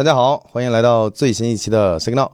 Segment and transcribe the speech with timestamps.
[0.00, 2.30] 大家好，欢迎来到最新一期的 Signal。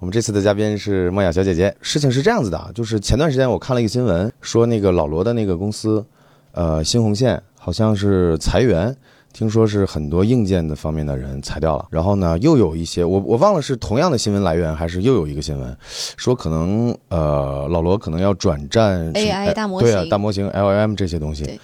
[0.00, 1.72] 我们这次的嘉宾是梦雅小姐姐。
[1.80, 6.04] 事情是这样子的啊，就是前段时间我看了一个新闻，说那个老罗的那个公司，
[6.50, 8.92] 呃，新红线好像是裁员，
[9.32, 11.86] 听说是很多硬件的方面的人裁掉了。
[11.88, 15.76] 然后呢，又有一些我我忘了是同样的新闻来源，还是又有一个新闻，
[16.16, 21.60] 说可能呃老罗可能要转战 AI 大模型对啊大模型 LLM 这些东西对。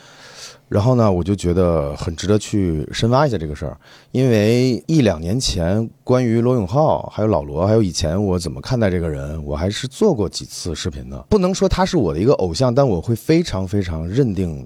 [0.71, 3.77] 然后呢，我就觉得很值得去深挖一下这个事儿，
[4.13, 11.19] 因为一两年前关于罗永浩、还有老罗，还有以前我怎么看待这个人，我还是做过几次视频的。
[11.29, 14.65] 不能说他是我的一个偶像，但我会非常非常认定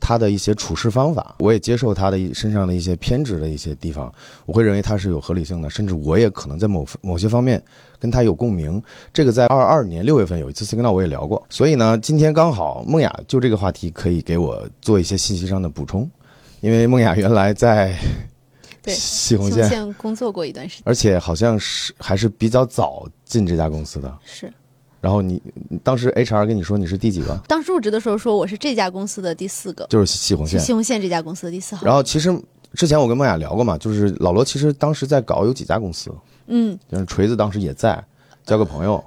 [0.00, 4.12] 他的一些处事方法，我也接受他的身上的一些偏执的一些地方，
[4.46, 7.62] 我会认为他是有合理性的，甚至我也可能在某某些方面
[7.98, 8.82] 跟他有共鸣。
[9.12, 16.10] 这个在二二年六月份有一次 Signal 我也聊过，所以呢，今天刚好梦雅就这个话题可以给我做一些信息上的补充，
[16.60, 17.96] 因为梦雅原来在
[18.82, 24.18] 对西红西红线，工作过一段时间，而且好像是还是比较早进这家公司的。
[24.24, 24.52] 是
[25.00, 27.38] 然后你你当时 HR 跟你说你是第几个？
[27.46, 30.58] 当时入职的时候说我是这家公司的第四个，就是西红线。
[30.58, 31.84] 西红线这家公司的第四号。
[31.84, 32.34] 然后其实
[32.72, 36.10] 之前我跟梦雅聊过嘛，就是老罗其实当时在搞有几家公司，
[36.46, 38.04] 嗯，就是锤子当时也在，
[38.44, 39.02] 交个朋友。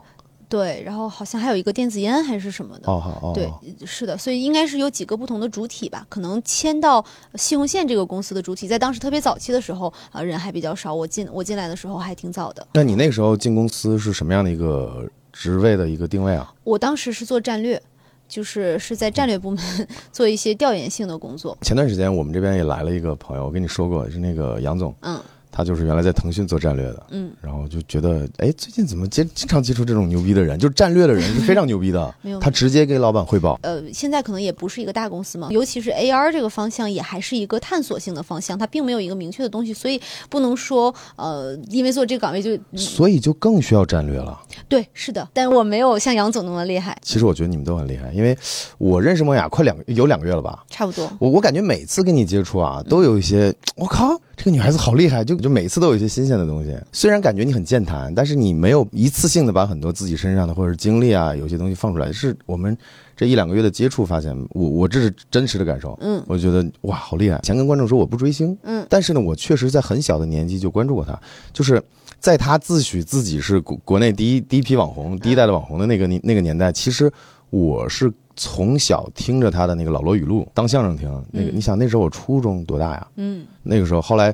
[0.50, 2.90] 对，然后好像还有一个电子烟还是什么的。
[2.90, 3.52] 哦好哦，对，
[3.86, 7.04] 是的，所以应该是有几个不同的主体吧，可能签到
[7.36, 10.96] 西红线这个公司的主体，在当时特别早期的时候啊、人还比较少。
[10.96, 16.54] 我进我进来的时候还挺早的，那你那个时候进公司是什么样的一个职位的一个定位啊？
[16.64, 17.82] 我当时是做战略，
[18.30, 21.58] 就是是在战略部门 做一些调研性的工作。
[21.62, 25.22] 前段时间我们这边也来了一个朋友，我跟你说过是那个杨总，嗯
[25.58, 30.60] 他就是原来在腾讯做战略的，嗯，然后就觉得，哎，最近怎么接经常接触这种牛逼的人？
[30.60, 33.60] 就是战略的人是非常牛逼的 没有，他直接给老板汇报。
[33.64, 40.00] 呃，现在可能也不是一个大公司嘛，尤其是 AR 这个方向也还是一个探索性的方向，它并没有一个明确的东西，所以
[40.30, 44.40] 不能说呃，因为做这个岗位就、嗯所以就更需要战略了。
[44.70, 48.38] 对，是的，但我没有像杨总那么厉害，其实我觉得你们都很厉害，因为
[48.78, 51.12] 我认识梦雅快两个有两个月了吧，差不多。
[51.20, 56.78] 我我感觉每次跟你接触啊，都有一些，我靠，这个女孩子好厉害，就就每次都有一些新鲜的东西。
[56.92, 62.12] 虽然感觉你很健谈，但是你没有一次性的把很多自己身上的或者是经历啊，有些东西放出来。
[62.12, 62.78] 是我们
[63.16, 65.98] 这一两个月的接触发现，我我这是真实的感受。
[66.02, 67.40] 嗯我觉得哇，好厉害！
[67.40, 71.20] 以前跟观众说我不追星，嗯，但是呢，我确实在很小的年纪就关注过她，
[71.52, 71.82] 就是
[72.20, 77.12] 在她自诩自己是国国内第一第一批网红、第一代的网红的那个年那个年代，其实
[77.50, 81.10] 我是从小听着他的那个老罗语录当相声听。
[81.32, 83.08] 那个，嗯你想那时候我初中多大呀？
[83.16, 84.34] 嗯那个时候，后来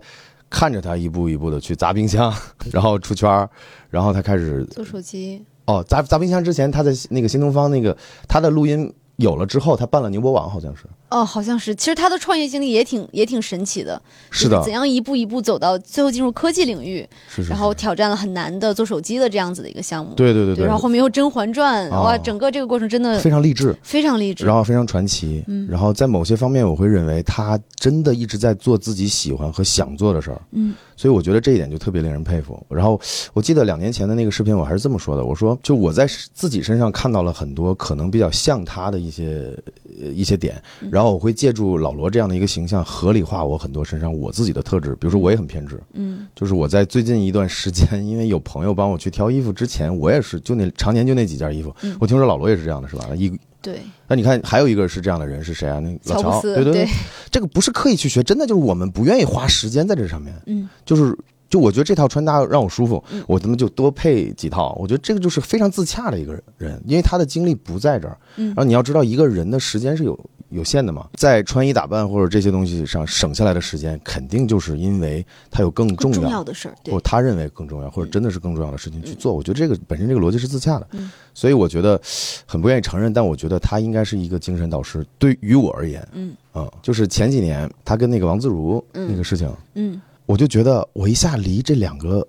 [0.49, 2.31] 看着他一步一步的去砸冰箱，
[2.71, 3.49] 然后出圈儿，
[3.89, 7.97] 然后他开始做手机，哦砸砸冰箱之前，他在那个新东方那个
[8.27, 10.83] 他的录音有了之后，他办了牛博网，好像是。
[11.13, 11.75] 哦，好像是。
[11.75, 14.01] 其实他的创业经历也挺也挺神奇的，
[14.31, 20.13] 是的就怎样一步一步走到最后进入科技领域，是是是然后挑战了很难的做手机的这样子的一个项目。
[20.15, 23.75] 对对对对，然后后面又《甄嬛传》哦哇，整个这个过程真的非常励志。
[23.83, 24.45] 非常励志。
[24.45, 32.65] 然后非常传奇，嗯然后在某些方面，我会认为他真的一直在做自己喜欢和想做的事儿，嗯所以我觉得这一点就特别令人佩服。
[32.69, 32.97] 然后
[33.33, 39.53] 我记得两年前的那个视频，我还是这么说的，我说就我在自己身上看到了很多可能比较像他的一些
[40.01, 51.75] 呃一些点，嗯然后我会借助老罗这样的一个形象，合理化我很多身上我自己的特质，比如说我也很偏执，嗯就是我在最近一段时间，因为有朋友帮我去挑衣服之前，我也是就那常年就那几件衣服。
[51.81, 53.09] 嗯我听说老罗也是这样的，是吧？
[53.13, 53.29] 一
[53.63, 55.79] 对，那你看还有一个是这样的人是谁啊？
[55.79, 56.87] 那老乔，对对对，
[57.31, 61.17] 这个不是刻意去学，真的就是我们不愿意花时间在这上面，嗯就是。
[61.53, 64.75] 就我觉得这套穿搭让我舒服嗯，我他妈就多配几套。
[64.79, 68.17] 我觉得这个就是非常自洽的一个人，因为他的精力不在这儿。
[68.37, 70.19] 嗯然后你要知道，一个人的时间是有
[70.49, 79.31] 有限的嘛，在穿衣打扮或者这些东西上省下来的时间，肯定就是因为他有更重要的事儿，对或，他认为更重要，或者真的是更重要的事情去做。
[79.31, 82.01] 我觉得这个本身这个逻辑是自洽的嗯，所以我觉得
[82.47, 85.05] 很不愿意承认，但我觉得他应该是一个精神导师。
[85.19, 92.25] 对于我而言，嗯嗯，就是前几年他跟那个王自如嗯那个事情，嗯我就觉得我一下离这两个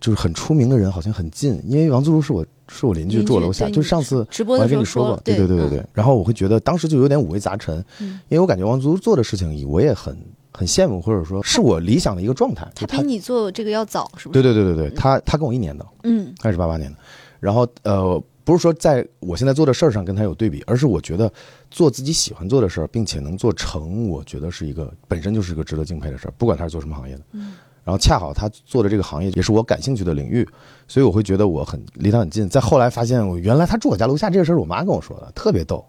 [0.00, 4.26] 就是很出名的人好像很近，因为王自如是我是我邻居，住我楼下，对就上次。
[4.30, 5.86] 直播我还跟你说过，，对对对对对。
[5.92, 10.16] 然后我会觉得当时就有点五味杂陈，嗯因为我感觉王自如做的事情，我也很
[10.52, 12.66] 很羡慕，或者说是我理想的一个状态。
[12.74, 14.54] 他他比你做这个要早，是不对是？
[14.54, 16.96] 对对对对，他他跟我一年的，嗯他也是八八年的。
[17.38, 21.32] 然后呃，不是说在我现在做的事儿上跟他有对比，而是我觉得
[21.70, 27.22] 做自己喜欢做的事儿，并且能做成，我觉得是一个本身就是一个值得敬佩的事儿，不管他是做什么行业的。
[27.32, 30.46] 嗯然后恰好他做的这个行业也是我感兴趣的领域，
[30.86, 32.46] 所以我会觉得我很离他很近。
[32.46, 35.84] 再后来发现，我原来他住我家楼下这个事儿，我妈跟我说的，特别逗。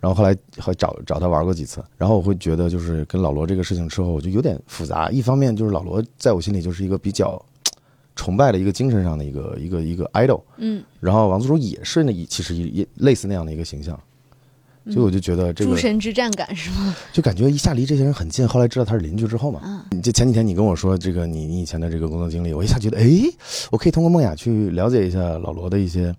[0.00, 5.10] 然后后来还找找他玩过几次，然后我会觉得就是跟老罗这个事情之后，我就有点复杂。
[5.10, 7.40] 一方面就是老罗在我心里就是一个比较
[8.14, 13.98] 崇拜的一个精神上的一个一个一个 idol，嗯，然后王自如也是那一其实也也类似那样的一个形象，
[14.86, 16.94] 所以我就觉得这个诸神之战感是吗？
[17.12, 23.08] 就感觉一下离这些人很近，后来知道他是邻居之后嘛，嗯你这前几天你跟我说这个你你以前的这个工作经历，我一下觉得，哎，
[23.70, 26.14] 我可以通过梦雅去了解一下老罗的一些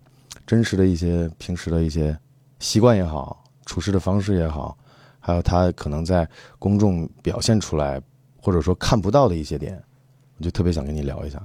[0.48, 2.18] 真实的一些平时的一些
[2.60, 4.78] 习惯也好，处事的方式也好，
[5.20, 8.02] 还有他可能在公众表现出来
[8.42, 9.82] 或者说看不到的一些点，
[10.38, 11.42] 我就特别想跟你聊一下。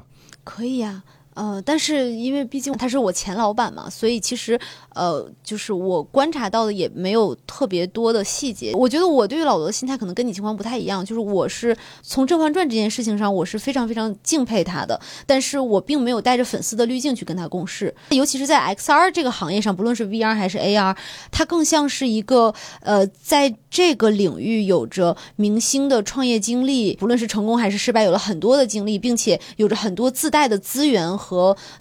[0.49, 1.05] 可以呀、
[1.39, 4.59] 呃，但是因为毕竟他是我前老板嘛，所以其实
[4.93, 8.73] 呃，就是我观察到的也没有特别多的细节。
[8.75, 20.97] 我觉得我对于老罗的心态可能跟你情况不太一样，就是我是从《甄嬛传》这件事情上，我是非常非常敬佩他的，但是我并没有带着粉丝的滤镜去跟他共事，尤其是在 XR 这个行业上，不论是 VR 还是 AR，
[21.31, 31.28] 它更像是一个呃，在这个领域有着明星的创业经历，不论是成功还是失败，有了很多的经历，并且有着很多自带的资源和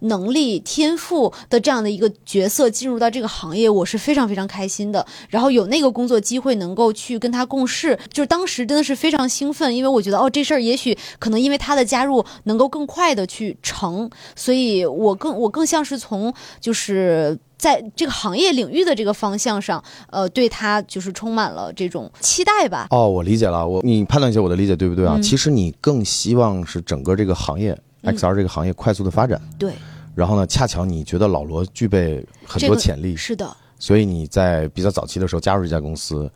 [0.01, 5.05] 能力、天赋的这样的一个角色进入到这个行业，我是非常非常开心的。
[5.29, 17.37] 然后有那个工作机会能够去跟他共事，就是当时真的是非常兴奋，因为我觉得哦，这事儿也许可能因为他的加入能够更快的去成，所以我更我更像是从就是。
[17.57, 22.85] 在这个行业领域的这个方向上，呃，对他就是充满了这种期待吧。
[22.91, 25.15] 哦，我理解了，我你判断一下我的理解对不对啊？
[25.17, 29.73] 嗯其实你更希望是整个这个行业、嗯 XR 这个行业快速的发展，对，
[30.15, 33.49] 然后呢，恰巧你觉得老罗具备很多潜力，是的，
[33.79, 36.29] 所以你在比较早期的时候加入这家公司，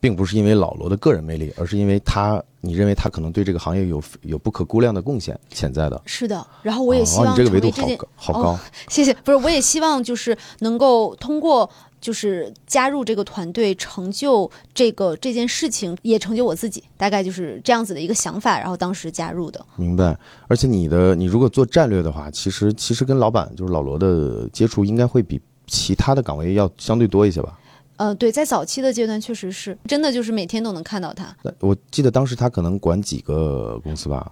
[0.00, 6.00] 并不是因为老罗的个人魅力，而是因为他，你认为他可能对这个行业有有不可估量的贡献潜在的。
[6.04, 6.46] 是的。
[6.62, 8.58] 然后我也希哦，望你这个维度好高，好哦高。
[8.88, 9.14] 谢谢。
[9.24, 11.68] 不是，我也希望就是能够通过
[12.04, 16.84] 就是加入这个团队，成就这个这件事情，也成就我自己。
[16.98, 19.64] 大概就是这样子的一个想法，然后当时加入的。
[19.76, 20.14] 明白。
[20.46, 27.58] 而且你的，你如果做战略的话，其实其实跟老板就是老罗的接触，应该会比其他的岗位要相对多一些吧？
[27.96, 31.34] 呃，对，在早期的阶段确实是真的，就是每天都能看到他。
[31.60, 34.30] 我记得当时他可能管几个公司吧？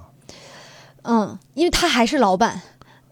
[1.05, 2.61] 嗯，因为他还是老板，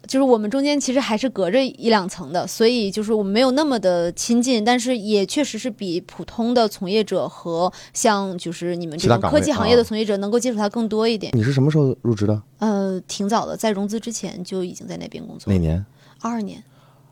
[0.06, 11.32] 就是我们中间其实还是隔着一两层的，所以就是我们没有那么的亲近，但是也确实是比普通的从业者和像就是你们这种科技行业的啊从业者能够接触他更多一点。
[11.36, 12.42] 你是什么时候入职的？
[12.58, 15.58] 呃，挺早的，在融资之前就已经在那边工作哪。
[15.58, 15.84] 年？
[16.20, 16.62] 二二年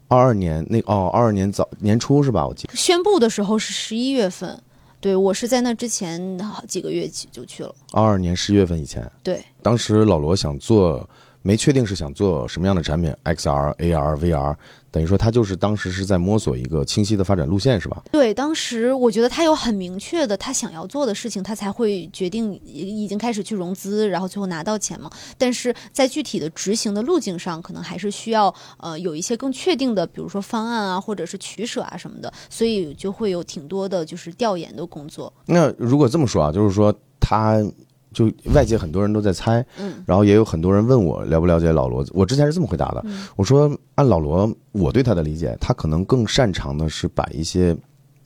[0.08, 2.46] 二二年那哦，二二年早年初是吧？
[2.46, 2.74] 我记得。
[2.74, 4.60] 宣布的时候是十一月份，
[5.00, 7.74] 对我是在那之前好几个月就去了。
[7.92, 11.08] 二二年十一月份以前，对，当时老罗想做，
[11.48, 14.54] 没确定是想做什么样的产品，XR、AR、VR，
[14.90, 18.02] 等于说他就是当时是在摸索一个清晰的发展路线，是吧？
[18.12, 25.10] 对，当时我觉得他有很明确的他想要做的事情，他才会决定已已经开始去融资，然后最后拿到钱嘛。
[25.38, 35.32] 但是在具体的执行的路径上，可能还是需要呃有一些更确定的，比如说方案啊，或者是取舍啊什么的，所以就会有挺多的就是调研的工作。
[35.46, 37.64] 那如果这么说啊，就是说他。
[38.12, 42.04] 就外界很多人都在猜，嗯然后也有很多人问我了不了解老罗。
[42.12, 47.76] 我之前是这么回答的，嗯我说按老罗我对他的理解，他可能更擅长的是把一些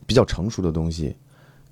[0.06, 1.14] 比较成熟的东西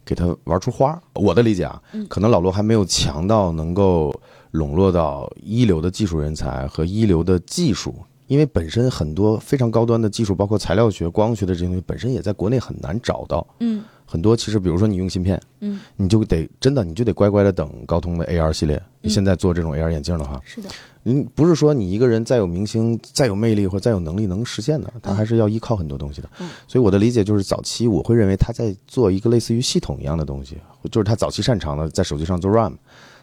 [0.05, 1.01] 给他玩出花儿。
[1.15, 4.13] 我的理解啊，嗯可能老罗还没有强到能够
[4.51, 7.95] 笼络到一流的技术人才和一流的技术。
[8.27, 13.45] 因为本身很多非常高端的技术，包括材料学、光学的这些东西，本身也在国内很难找到。
[13.59, 18.75] 嗯很多其实，比如说你用芯片，嗯，你就得真的你就得乖乖的等高通的 AR 系列。
[19.01, 20.69] 你嗯现在做这种 AR 眼镜的话，是的，
[21.05, 26.29] 你不是说你一个人再有明星、再有魅力或再有能力能实现的，他还是要依靠很多东西的。
[26.41, 30.59] 嗯所以我的理解就是，早期我会认为他在做一个类似于系统一样的东西，
[30.91, 32.75] 就是他早期擅长的在手机上做 RAM，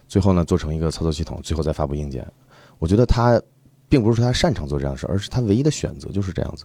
[0.08, 2.26] 最后呢做成一个操作系统，最后再发布硬件。
[2.80, 3.42] 我觉得他
[3.90, 6.64] 并不是说他擅长做这样的事，而是他唯一的选择就是这样子。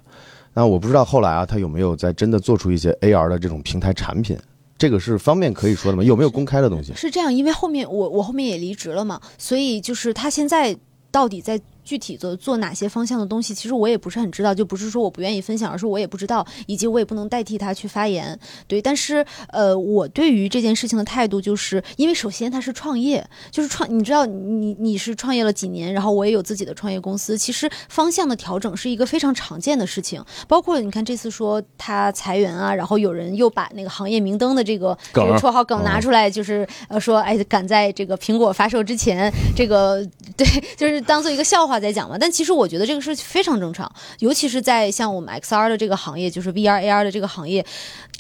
[0.55, 4.37] 那我不知道后来啊，他有没有在真的做出一些 AR 的这种平台产品？
[4.79, 6.03] 这个是方便可以说的吗？
[6.03, 6.93] 有没有公开的东西？
[6.95, 10.77] 是这样，因为后面我我后面也离职了嘛，所以就是他现在
[11.11, 18.39] 到底在具体的做哪些方向的东西，其实我也不是很知道，就不是说我不愿意分享，而是我也不知道，以及我也不能代替他去发言。
[18.67, 40.47] 对，但是呃，我对于这件事情的态度，就是因为首先他是创业，就是创，你知道你你是创业了几年，然后我也有自己的创业公司，其实方向的调整是一个非常常见的事情，包括你看这次说他裁员啊，然后有人又把那个行业明灯的这个这个绰号梗拿出来，就是呃说哎赶在这个苹果发售之前，这个对，
[40.77, 42.17] 就是当做一个笑话在讲嘛。
[42.19, 47.65] 但其实我觉得这个事非常正常，尤其是在像我们 XR 的这个行业，就是 VR AR 的这个行业，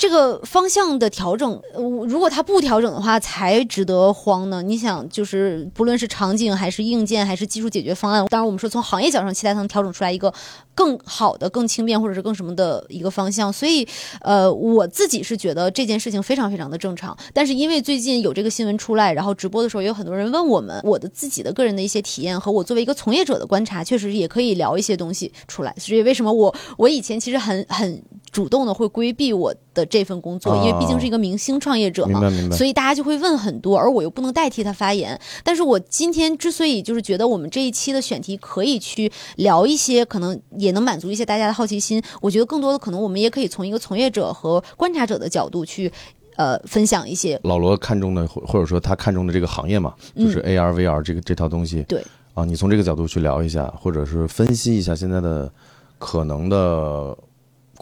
[0.02, 4.61] 这个方向的调整，呃如果它不调整的话，才值得慌呢。
[4.61, 10.35] 你想，就是不论是场景还是硬件还是技术解决方案，当然我们说从行业角上期待它能调整出来一个
[10.75, 13.52] 更好的、更轻便或者是更什么的一个方向。
[13.52, 13.87] 所以，
[14.23, 17.16] 呃，我自己是觉得这件事情非常非常的正常。
[17.32, 25.73] 但是因为最近有这个新闻出来，然后直播的时候也有很多人问我们，我的自己的个人的一些体验和我作为一个从业者的观察，确实也可以聊一些东西出来。
[25.78, 32.20] 所以为什么我我以前其实很很主动的会规避我的这份工作，哦因为毕竟是一个明星创业者嘛。
[32.50, 35.20] 所以大家就会问很多，而我又不能代替他发言。
[35.44, 42.02] 但是我今天之所以就是觉得我们这一期的选题可以去聊一些，可能也能满足一些大家的好奇心。
[42.22, 45.92] 我觉得更多的可能我们也可以从一个从业者和观察者的角度去。
[46.37, 51.80] 呃，分享一些老罗看中的，或或者说他看中的这个行业嘛，就是 AR、VR 这个这套东西。
[51.80, 55.52] 嗯对啊，你从这个角度去聊一下，或者是分析一下现在的
[55.99, 57.14] 可能的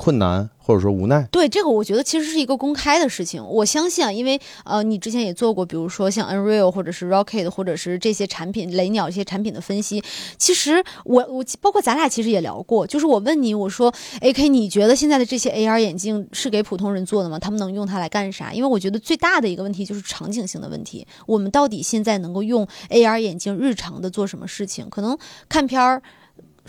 [0.00, 1.28] 困难，或者说无奈。
[1.30, 3.44] 对这个，我觉得其实是一个公开的事情。
[3.44, 10.02] 我相信啊，因为呃，你之前也做过，比如说像 Unreal 或者是 Rocket 或者是这些产品雷鸟这些产品的分析。
[10.38, 13.92] 其实我我包括咱俩其实也聊过，就是我问你，我说
[14.22, 17.38] AK，你觉得现在的这些 AR 眼镜是给普通人做的吗？
[17.38, 18.54] 他们能用它来干啥？
[18.54, 21.06] 因为我觉得最大的一个问题就是场景性的问题。
[21.26, 24.88] 我们到底现在能够用 AR 眼镜日常的做什么事情？
[24.88, 26.02] 可能看片儿。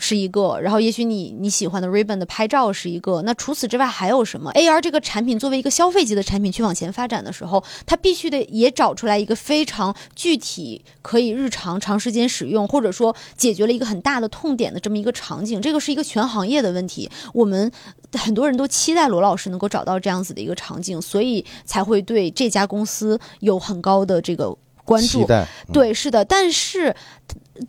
[0.04, 15.62] 是一个，然后也许你你喜欢的 Ray-Ban 的拍照是一个，那除此之外还有什么？AR 这个产品作为一个消费级的产品去往前发展的时候，它必须得也找出来一个非常具体可以日常长时间使用，或者说解决了一个很大的痛点的这么一个场景。
[15.62, 17.70] 这个是一个全行业的问题，我们
[18.14, 24.52] 很多人都期待罗老师能够找到这样子的一个场景，所以才会对这家公司有很高的这个
[24.84, 25.26] 关注
[25.72, 26.94] 对，是的，但是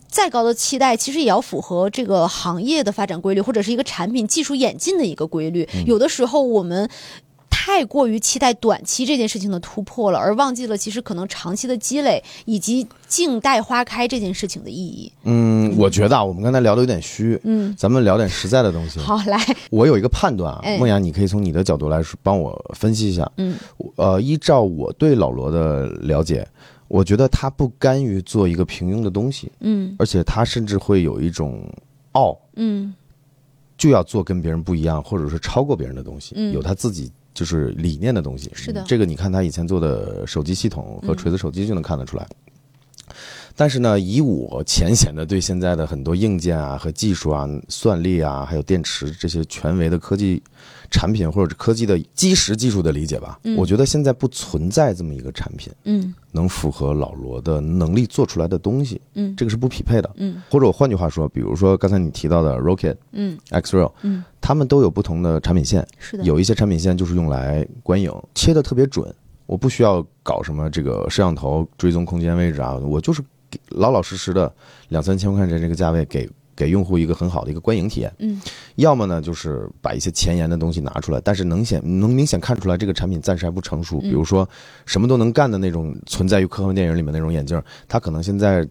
[0.08, 5.67] 再高的期待，其实也要符合这个行业的发展规律，或者是一个产品技术演进的一个规律。
[5.86, 6.89] 有的时候我们。
[7.65, 15.10] 太过于期待短期这件事情的突破了，而忘记了其实可能长期的积累以及静待花开这件事情的意义。
[15.24, 19.00] 嗯，我觉得啊，我们刚才聊的有点虚，嗯，咱们聊点实在的东西。
[19.08, 19.39] 好，来，
[19.70, 23.32] 我有一个判断啊哎，梦雅，你可以从你的角度来说帮我分析一下。
[23.38, 23.55] 嗯，
[23.96, 26.46] 呃，依照我对老罗的了解，
[26.94, 29.96] 我觉得他不甘于做一个平庸的东西，嗯。
[29.98, 31.68] 而且他甚至会有一种
[32.12, 32.94] 傲，嗯。
[33.76, 36.54] 就要做跟别人不一样，或者是超过别人的东西，嗯。
[36.54, 38.52] 有他自己就是理念的东西。
[38.54, 38.84] 是的。
[38.88, 41.18] 这个你看他以前做的手机系统和嗯。
[41.18, 42.28] 锤子手机就能看得出来。
[43.56, 50.42] 但是呢，以我浅显的对现在的很多硬件啊和技术啊、算力啊，还有电池这些权威的科技
[50.94, 53.58] 产品或者是科技的基石技术的理解吧，嗯。
[53.58, 56.14] 我觉得现在不存在这么一个产品嗯。
[56.32, 59.36] 能符合老罗的能力做出来的东西，嗯。
[59.36, 60.10] 这个是不匹配的。
[60.18, 60.40] 嗯。
[60.52, 63.36] 或者我换句话说，比如说刚才你提到的 Rocket、嗯。
[63.50, 69.12] Xreal，嗯，他们都有不同的产品线，是的，有一些产品线就是用来观影，切的特别准，
[69.48, 73.20] 我不需要搞什么这个摄像头追踪空间位置啊，我就是
[73.50, 74.54] 给老老实实的
[74.90, 78.13] 两三千块钱这个价位给给用户一个很好的一个观影体验。
[78.19, 78.41] 嗯
[78.75, 84.48] 要么呢就是把一些前沿的东西拿出来，但是能显能明显看出来这个产品暂时还不成熟，嗯比如说
[84.86, 88.67] 什么都能干的那种存在于科幻电影里面那种眼镜，它可能现在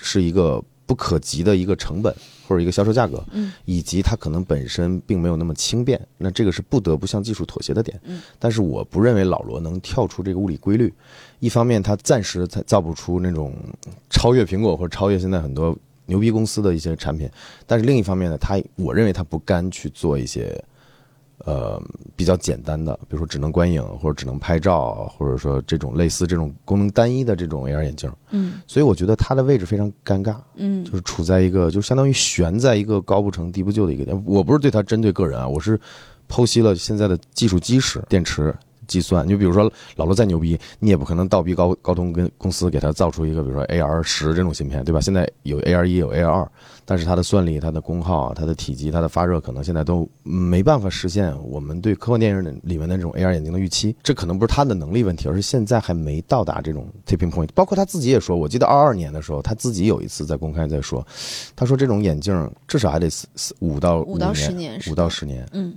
[0.00, 2.14] 是一个不可及的一个成本
[2.48, 7.98] 或者一个销售价格，嗯以及它可能本身并没有那么轻便，那这个是不得不向技术妥协的点。
[8.04, 10.92] 嗯但是我不认为老罗能跳出这个物理规律。
[11.40, 13.54] 一方面，他暂时才造不出那种
[14.10, 15.76] 超越苹果或者超越现在很多
[16.12, 17.28] 牛逼公司的一些产品，
[17.66, 20.62] 但是另一方面呢，他我认为他不甘去做一些。
[21.44, 21.82] 呃，
[22.14, 30.36] 比较简单的，比如说只能观影或者只能拍照，或者说这种类似这种功能单一的这种 AR 眼镜，嗯所以我觉得它的位置非常尴尬。
[30.54, 34.22] 嗯就是处在一个就相当于悬在一个高不成低不就的一个点。
[34.24, 35.76] 我不是对它针对个人啊，我是
[36.28, 38.54] 剖析了现在的技术基石、电池、
[38.86, 39.26] 计算。
[39.26, 45.00] 你比如说老罗再牛逼，你也不可能倒逼高高通跟公司给他造出一个比如说 AR 十这种芯片，对吧？
[45.00, 46.50] 现在有 AR 一有 AR 二，
[46.84, 53.94] 但是它的算力、它的功耗、它的体积、它的发热，可能现在都没办法实现我们对科幻电影里面的这种 AR 眼镜的预期。
[54.02, 57.48] 这可能不是他的能力问题，而是现在还没到达这种 tipping point。
[57.54, 61.06] 包括他自己也说，我记得二二年的时候，他自己有一次在公开在说，
[61.54, 65.74] 他说这种眼镜至少还得四四五到五到十年，五到十年嗯，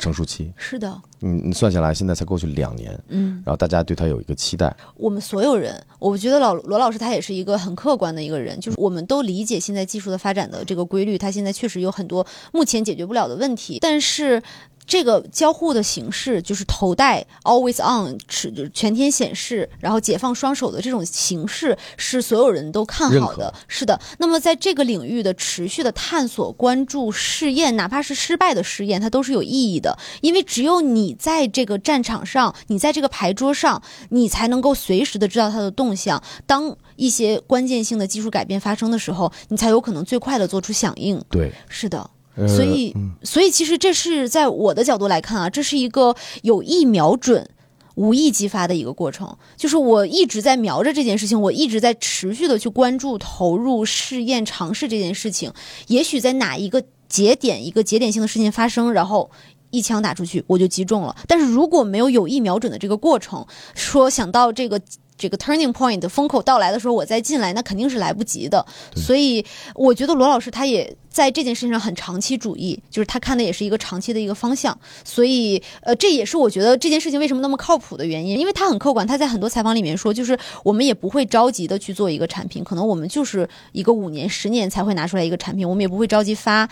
[0.00, 0.52] 成熟期。
[0.56, 3.40] 是的，你你算下来，现在才过去两年，嗯。
[3.46, 4.74] 然后大家对他有一个期待。
[4.96, 14.42] 我们所有人，我觉得老罗老师他也是一个很客观的一个人，就是我们都理解现在技术的发展的这个规律，他现在确实有很多目前解决不了的问题，但是。
[14.90, 23.54] 这个交互的形式，就是头戴 always on 是全天显示，然后解放双手的这种形式，是所有人都看好的。
[23.68, 29.96] 是的，那么在这个领域的持续的探索、关注、试验，哪怕是失败的试验，它都是有意义的。
[30.22, 36.20] 因为只有你在这个战场上，你在这个牌桌上，你才能够随时的知道它的动向。
[36.48, 41.22] 当一些关键性的技术改变发生的时候，你才有可能最快的做出响应。
[41.30, 42.10] 对，是的。
[42.40, 47.48] 呃所以，所以其实这是在我的角度来看啊，这是一个有意瞄准、
[47.94, 49.36] 无意激发的一个过程。
[49.56, 55.52] 就是我一直在瞄着这件事情，我一直在持续的去关注、投入、试验、尝试这件事情。
[55.88, 59.30] 也许在哪一个节点、一个节点性的事情发生，然后。
[59.72, 61.14] 一枪打出去，我就击中了。
[61.28, 64.80] 但是如果没有有意瞄准的这个过程，说想到这个
[65.20, 68.64] 这个 turning point 的风口到来的时候，我再进来，那肯定是来不及的。
[68.96, 74.76] 所以我觉得罗老师他也在这件事情上很长期主义，就是他看的也是一个长期的一个方向。
[75.04, 79.06] 所以呃，这也是我觉得这件事情为什么那么靠谱的原因，因为他很客观。
[79.06, 86.66] 他在很多采访里面说，就是我们也不会着急的去做一个产品，可能我们就是一个五年、十年才会拿出来一个产品，我们也不会着急发。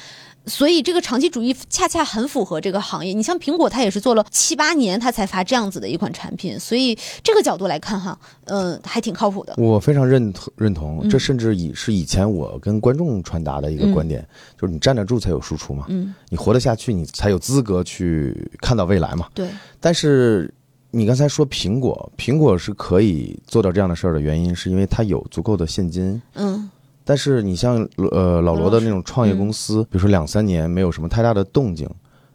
[0.49, 3.13] 所以这个长期主义恰恰很符合这个行业。
[3.13, 6.59] 你像苹果，它也是做了七八年，它才发这样子的一款产品。
[6.59, 9.55] 所以这个角度来看，哈，嗯、还挺靠谱的。
[9.59, 14.27] 我非常认同认同，嗯这甚至以是以前我跟观众传达的一个观点，
[14.61, 19.29] 就是你站得住才有输出嘛，嗯，你活得下去，你才有资格去看到未来嘛。
[19.35, 19.49] 对，
[19.81, 20.53] 但是
[20.91, 26.21] 你刚才说苹果，苹果是可以做到这样的事儿的原因，是因为它有足够的现金。
[26.35, 26.71] 嗯
[27.09, 29.53] 但是你像呃老罗的那种创业公嗯。
[29.55, 31.89] 司，比如说两三年没有什么太大的动静，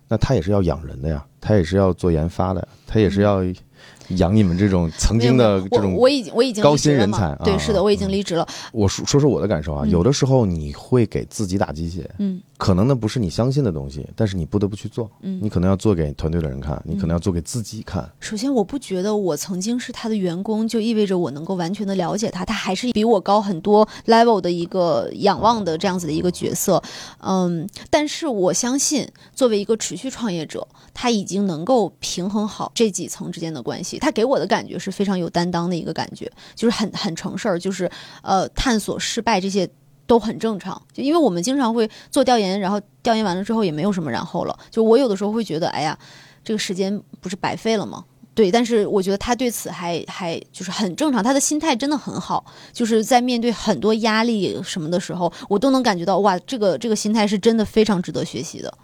[0.07, 3.43] 那他也是要养人的呀，他也是要做研发的，他也是要
[4.17, 8.48] 养你们这种曾经的这种我我已经我已经高薪人才对，啊是的，我已经嗯离职了。
[8.72, 15.10] 我说说说我的感受啊，嗯有的时候你会给自己打鸡血，嗯可能那不是你相信的东西，但是你不得不去做。
[15.22, 18.10] 嗯你可能要做给团队的人看，你可能要做给自己看。
[18.20, 26.82] 首先，我不觉得我曾经是他的员工，就意味着我能够完全的了解他，他还是比我高很多 level 的一个仰望的这样子的一个角色。
[27.20, 34.00] 嗯，但是我相信，作为一个持续创业者，他已经能够平衡好这几层之间的关系。
[34.03, 37.89] 他给我的感觉是非常有担当的一个感觉，就是很很成事儿，就是
[38.22, 39.69] 呃探索失败这些。
[40.05, 44.60] 都很正常，就因为我们经常会做调研，然后调研完了之后也没有什么然后了。
[44.69, 45.97] 就我有的时候会觉得，哎呀，
[46.43, 48.04] 这个时间不是白费了吗？
[48.36, 58.77] 对，但是我觉得他对此还还就是很正常，他的心态真的很好，就是在面对很多压力什么的时候，我都能感觉到哇，这个这个心态是真的非常值得学习的。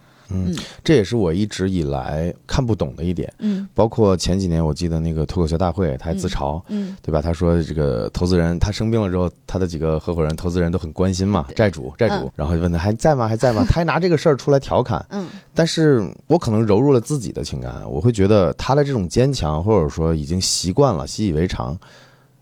[0.84, 3.32] 这也是我一直以来看不懂的一点。
[3.38, 7.20] 嗯包括前几年，我记得那个脱口秀大会，他还自嘲，嗯对吧？
[7.20, 13.26] 他说这个投资人他生病了之后，他的几个合伙人、投资人都很关心嘛，债主债主嗯，然后就问他还在吗？
[13.28, 13.64] 还在吗？
[13.68, 15.04] 他还拿这个事儿出来调侃。
[15.10, 21.78] 嗯但是我可能揉入了自己的情感，我会觉得他的这种坚强，或者说已经习惯了、习以为常，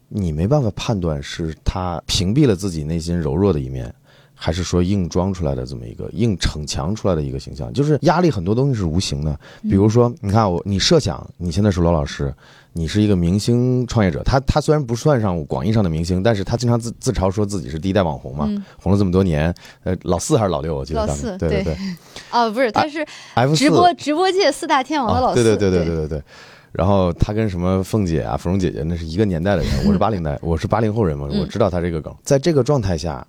[0.09, 3.93] 你没办法判断是他屏蔽了自己内心柔弱的一面。
[4.41, 9.37] 还是说硬装出来的这么一个硬逞强出来的一个形象，就是压力很多东西是无形的。
[9.63, 12.33] 比如说，你看我，你设想你现在是罗老师，
[12.73, 20.77] 你是一个明星创业者，他他虽然不算上广义上的明星，但是他经常自自嘲说自己是第一代网红嘛，嗯红了这么多年，呃，老四还是老六？
[20.77, 21.77] 我记得老当时四对对对
[22.31, 23.05] 啊，不是，他是
[23.57, 26.23] 直播直播界四大天王的老啊，四，对对对对对对对。
[26.71, 32.15] 然后他跟什么凤姐啊、芙蓉姐姐那是一个年代的人，我是八零代，我是八零后人嘛，嗯我知道他这个梗。
[32.23, 33.27] 在这个状态下，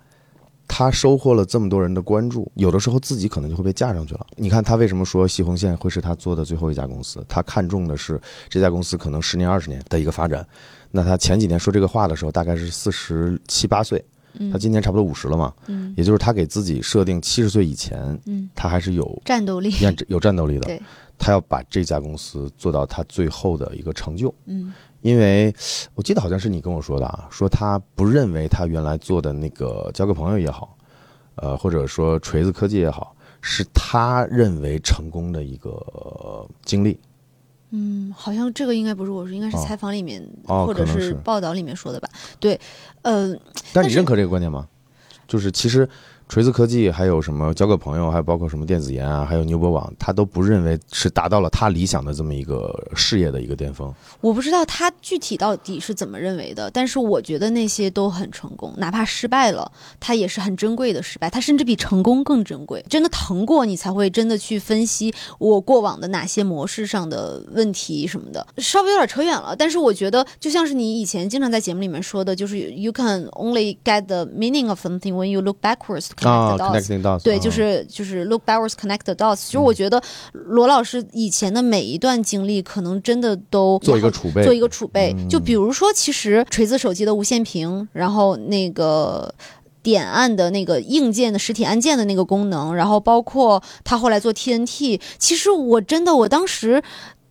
[0.72, 4.26] 他收获了这么多人的关注，有的时候自己可能就会被架上去了。
[4.38, 7.26] 你看他为什么说西红线会是他做的最后一家公司？
[7.28, 10.46] 他看中的是这家公司可能十年、二十年的一个发展。
[10.92, 14.04] 那他前几年说这个话的时候，大概是四十七八岁，
[14.52, 20.66] 他今年差不多五十了嘛，嗯也就是他给自己设定七十岁以前，嗯，他还是有战斗力，有 有战斗力的。
[20.66, 20.82] 对，
[21.18, 24.34] 他要把这家公司做到他最后的一个成就。
[24.46, 25.54] 嗯因为
[25.96, 30.78] 我记得好像是你跟我说的啊，说他不认为他原来做的那个交个朋友也好，
[31.36, 37.00] 呃，或者说锤子科技也好，是他认为成功的一个呃经历。
[37.72, 42.10] 嗯，好像这个应该不是我说，应该是哦采访里面、哦或者是报道里面说的吧？
[42.40, 42.60] 对，
[43.04, 43.36] 呃，
[43.72, 44.68] 但你认可这个观点吗？
[45.28, 45.88] 就是其实
[46.30, 53.92] 锤子科技还有什么交个朋友，还有包括什么电子研啊，还有牛博网，他都不认为是达到了他理想的这么一个事业的一个巅峰。
[54.22, 62.86] 我不知道他具体到底是怎么认为的，但是我觉得那些都很成功，哪怕失败了，它也是很珍贵的失败，它甚至比成功更珍贵。
[62.88, 68.46] 真的疼过，你才会真的去分析我过往的哪些模式上的问题什么的。
[68.60, 76.10] 稍微有点扯远了，但是我觉得就像是你以前经常在节目里面说的，就是 you can only get the meaning of something when you look backwards。
[76.28, 76.72] 啊 connect the dots。
[76.72, 79.38] ，connecting dots，对，啊就是就是 look backwards, connect the dots。
[79.38, 80.02] 其实我觉得
[80.34, 85.16] 罗老师以前的每一段经历，可能真的都做一个储备，做一个储备。
[85.30, 89.34] 就比如说，其实锤子手机的无线屏，然后那个。
[89.82, 96.84] 点按的那个硬件的实体按键的那个功能，然后包括他后来做 TNT，其实我真的我当时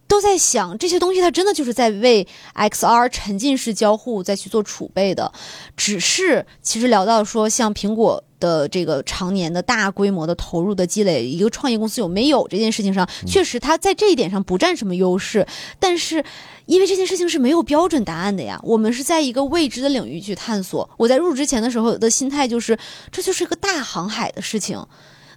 [0.08, 5.30] 都在想，这些东西它真的就是在为 XR 沉浸式交互再去做储备的。
[5.76, 15.46] 只是其实聊到说，像苹果的这个常年的大规模的投入的积累，一个创业公司有没有这件事情上，确实它在这一点上不占什么优势，
[15.78, 16.24] 但是。
[16.68, 20.86] 因为这件事情是没有标准答案的呀，我们是在一个未知的领域去探索。
[20.98, 22.78] 我在入职前的时候的心态就是，
[23.10, 24.78] 这就是一个大航海的事情。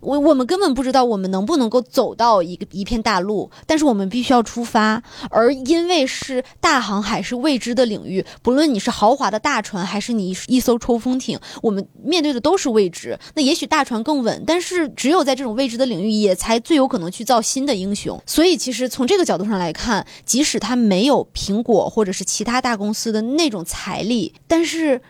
[0.02, 5.02] 我我们根本不知道我们能不能够走到一个一片大陆，但是我们必须要出发。
[5.30, 13.18] 而因为是大航海是未知的领域，不论你是豪华的大船，还是你一艘抽风艇，我们面对的都是未知。
[13.36, 18.22] 那也许大船更稳，但是只有在这种未知的领域，也才最有可能去造新的英雄。
[18.26, 25.02] 所以，其实从这个角度上来看，即使他没有苹果或者是其他大公司的那种财力，但是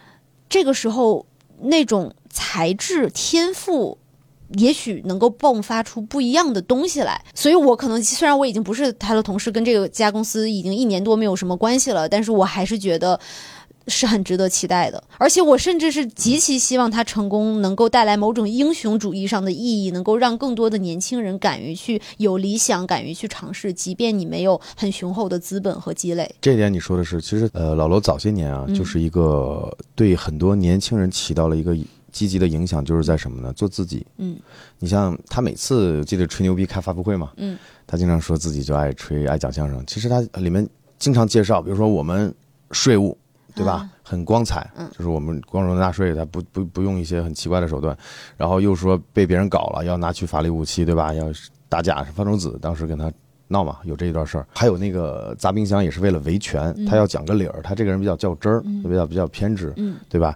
[0.49, 1.25] 这个时候
[1.61, 3.97] 那种才智天赋。
[4.57, 13.19] 也许能够迸发出不一样的东西来，所以我可能虽然我已经不是他的同事，跟这个家公司已经一年多没有什么关系了，但是我还是觉得
[13.87, 15.03] 是很值得期待的。
[15.17, 26.29] 而且我甚至是极其希望他成功，能够带来某种英雄主义上的意义，能够让更多的年轻人敢于去有理想，敢于去尝试，即便你没有很雄厚的资本和积累。
[26.41, 31.75] 这点你说的是，其实呃，老罗早些年啊，嗯就是一个对很多年轻人起到了一个
[32.11, 33.51] 积极的影响，就是在什么呢？
[33.53, 34.05] 做自己。
[34.17, 34.37] 嗯，
[34.79, 39.83] 你像他每次记得吹牛逼开发布会嘛，嗯，他经常说自己就爱吹爱讲相声。
[39.85, 40.67] 其实他里面
[40.99, 42.33] 经常介绍，比如说我们
[42.71, 43.17] 税务，
[43.55, 43.73] 对吧？
[43.73, 47.97] 啊很光彩，嗯就是我们光荣的纳税，他不不不用一些很奇怪的手段，
[48.35, 51.13] 然后又说被别人搞了，要拿去法律武器，对吧？
[51.13, 51.31] 要
[51.69, 53.11] 打假方舟子，当时跟他。
[53.47, 60.33] 闹嘛，有这一段事儿，还有那个砸冰箱也是为了维权，他要讲个理儿，他这个人比较较真儿，比较比较偏执，嗯对吧？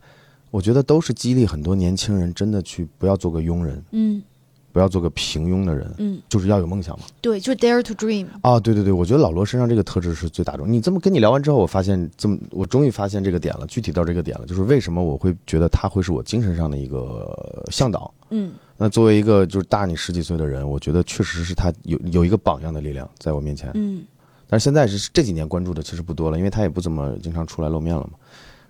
[0.55, 4.23] 我觉得都是激励很多年轻人真的去不要做个庸人，嗯
[4.71, 7.05] 不要做个平庸的人，嗯，就是要有梦想嘛。
[7.19, 8.25] 对，就是 dare to dream。
[8.41, 10.71] 啊，对对对，我觉得老罗身上这个特质是最大众。
[10.71, 18.13] 你这么跟你聊完之后，我发现这么，我终于发现这个点了，具体到这个点了，就是为什么我会觉得他会是我精神上的一个向导。
[18.29, 23.71] 嗯那作为一个就是大你十几岁的人，我觉得确实是他有有一个榜样的力量在我面前。
[23.75, 24.05] 嗯
[24.47, 28.17] 但是现在是这几年关注的其实不多了，因为他也不怎么经常出来露面了嘛，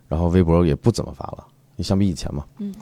[0.08, 2.46] 然后微博也不怎么发了，你相比以前嘛。
[2.60, 2.74] 嗯。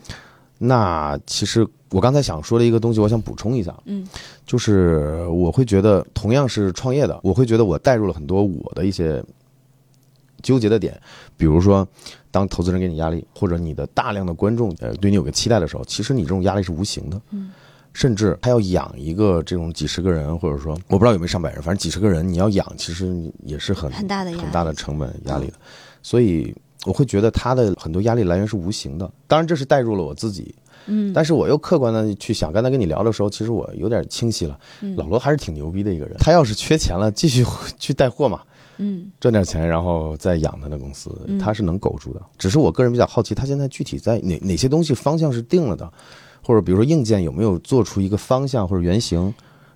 [0.58, 4.08] 那其实我刚才想说的一个东西，我想补充一下，嗯。
[4.46, 9.24] 就是我会觉得同样是创业的，我会觉得我带入了很多我的一些
[10.42, 11.00] 纠结的点，
[11.38, 11.88] 比如说，
[12.30, 17.52] 当投资人给你压力，或者你的大量的观众呃对你有个期待的时候，其实你这种压力是无形的，嗯，
[17.94, 25.54] 甚至他要养一个这种几十个人，或者说我不知道有没有上百人，反正几十个人你要养，其实你也是很很大的很大的成本压力的，
[26.02, 26.54] 所以
[26.86, 30.54] 我会觉得他的很多压力来源是无形的，当然这是带入了我自己。
[30.86, 34.60] 嗯但是我又客观的去想，刚才跟你聊的时候，其实我有点清晰了。
[34.82, 37.46] 嗯老罗还是挺牛逼的一个人，他要是缺钱了，继续
[37.80, 38.42] 去带货嘛，
[38.80, 42.22] 嗯赚点钱，然后再养他的公司嗯，他是能苟住的。
[42.38, 45.90] 只是我个人比较好奇，他现在具体在哪哪些东西方向是定了的，
[46.46, 49.34] 或者比如说硬件有没有做出一个方向或者原型？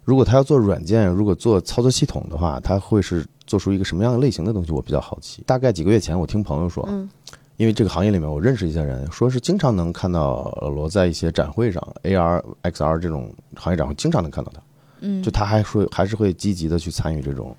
[0.07, 4.71] 如果他要做软件，如果做操作系统的话，他会是做出一个什么样的类型的东西？
[4.71, 5.43] 我比较好奇。
[5.45, 7.09] 大概几个月前，我听朋友说，嗯
[7.57, 14.61] 因为这个行业里面，我认识一些人，说是经常能看到老罗在一些展会上，AR、XR 这种行业展会，经常能看到他。
[15.01, 17.53] 嗯，就他还说还是会积极的去参与这种，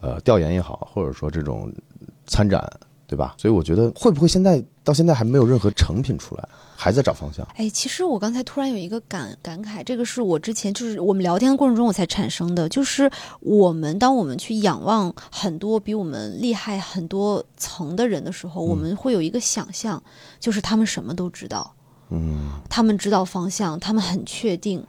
[0.00, 1.68] 呃，调研也好，或者说这种
[2.28, 2.64] 参展，
[3.08, 3.34] 对吧？
[3.36, 6.48] 所以我觉得会不会现在到现在还没有任何成品出来，
[6.82, 7.46] 还在找方向？
[7.56, 20.02] 哎，其实我刚才突然有一个感感慨，这个是我之前就是我们聊天的过程中我才产生的，就是我们当我们去仰望很多比我们厉害很多层的人的时候，我们会有一个想象，
[20.38, 21.74] 就是他们什么都知道，
[22.08, 24.82] 嗯他们知道方向，他们很确定。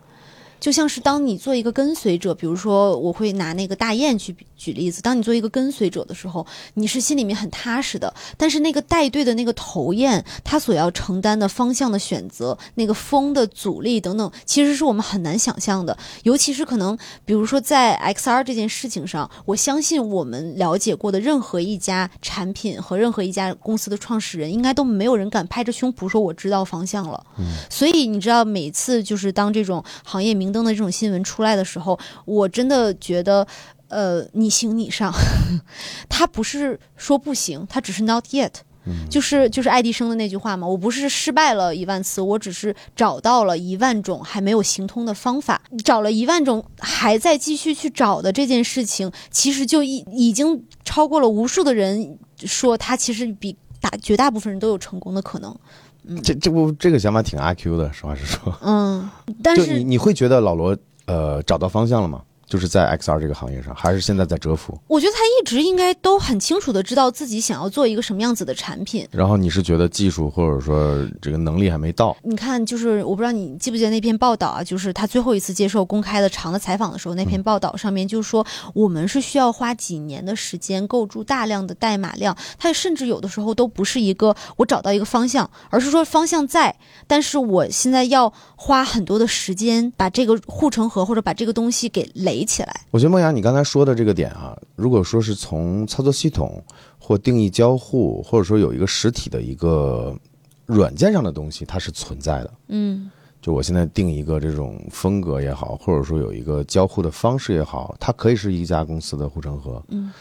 [0.61, 6.45] 就像是当你做一个跟随者，比如说我会拿那个大雁去举例子，当你做一个跟随者的时候，
[6.75, 15.97] 你是心里面很踏实的，但是那个带队的那个头雁，他所要承担的方向的选择，那个风的阻力等等，其实是我们很难想象的。
[16.21, 16.95] 尤其是可能，
[17.25, 27.25] 比如说在 XR 这件事情上，我相信我们了解过的任何一家产品和任何一家公司的创始人，应该都没有人敢拍着胸脯说我知道方向了。
[27.39, 33.47] 嗯所以你知道，每次就是当这种行业明灯的这种新闻出来的时候，我真的觉得，
[33.87, 35.13] 呃，你行你上，
[36.09, 38.51] 他不是说不行，他只是 not yet。
[39.11, 55.55] 就是就是爱迪生的那句话嘛，我不是失败了一万次，我只是找到了一万种还没有行通的方法，找了一万种还在继续去找的这件事情，其实就已已经超过了无数的人说他其实比大绝大部分人都有成功的可能。
[56.23, 58.53] 这这不这个想法挺阿 Q 的，实话实说。
[58.61, 59.09] 嗯，
[59.43, 62.21] 但是你你会觉得老罗呃找到方向了吗？
[62.51, 64.77] 就是在 XR 这个行业上，还是现在在蛰伏？
[64.87, 69.07] 我觉得他一直应该都很清楚的知道自己想要做一个什么样子的产品。
[69.09, 72.13] 然后你是觉得技术或者说这个能力还没到？
[72.23, 86.75] 你看，就是我不知道你记不记得那篇报道啊，就是他最后一次接受公开的长的采访的时候，那篇报道上面就说，我们是需要花几年的时间构筑大量的代码量，它甚至有的时候都不是一个我找到一个方向，而是说方向在，
[87.07, 92.81] 但是我现在要花很多的时间把这个护城河或者把这个东西给垒起来。
[92.91, 96.63] 我觉得梦雅，你刚才说的这个点啊，如果说是从操作系统
[96.99, 100.15] 或定义交互，或者说有一个实体的一个
[100.65, 102.53] 软件上的东西，它是存在的。
[102.67, 103.09] 嗯
[103.41, 109.83] 就我现在定一个这种风格也好，或者说有一个交互的方式也好，它可以是一家公司的护城河。
[109.87, 110.11] 嗯，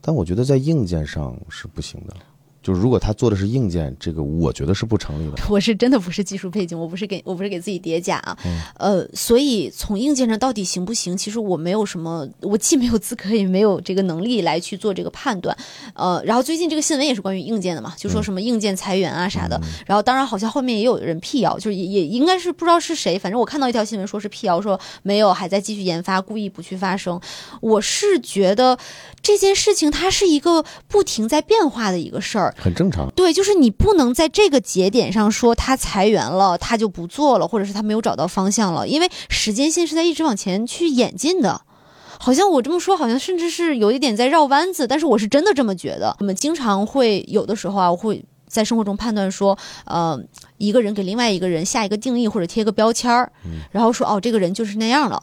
[0.00, 2.16] 但我觉得在硬件上是不行的。
[2.64, 5.42] 就是如果他做的是硬件，这个我觉得是不成立的。
[5.52, 8.36] 我是真的不是技术背景， 我不是给我不是给自己叠加啊，
[8.78, 15.54] 呃，所以从硬件上到底行不行，其实我没有什么，我既没有资格也没有这个能力来去做这个判断，
[15.94, 27.20] 呃，然后最近这个新闻也是关于硬件的嘛，就说什么硬件裁员啊啥的，然后当然好像后面也有人辟谣，就是也也应该是不知道是谁，反正我看到一条新闻说是辟谣，说没有还在继续研发，故意不去发声，
[27.60, 28.78] 我是觉得
[29.20, 33.10] 这件事情它是一个不停在变化的一个事儿，很正常。
[33.10, 41.62] 对，就是你不能在这个节点上说他裁员了，他就不做了，或者是他没有找到方向了，因为时间线是在一直往前去演进的。
[42.18, 46.16] 好像我这么说，好像甚至是有一点在绕弯子，但是我是真的这么觉得。
[46.20, 50.18] 我们经常会有的时候啊，我会在生活中判断说，呃，
[50.56, 53.30] 一个人给另外一个人下一个定义或者贴个标签儿，
[53.72, 55.22] 然后说哦，这个人就是那样了。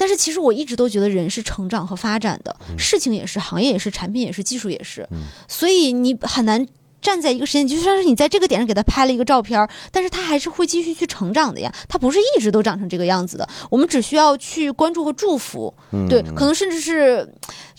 [0.00, 5.06] 但是其实我一直都觉得人是成长和发展的，事情也是，行业也是，产品也是，技术也是，
[5.46, 6.66] 所以你很难
[7.02, 13.46] 站在一个时间，就算是你在这个点上给他拍了一个照片儿，但是他还是会继续去成长的呀，他不是一直都长成这个样子的。
[13.68, 15.74] 我们只需要去关注和祝福，
[16.08, 17.30] 对，可能甚至是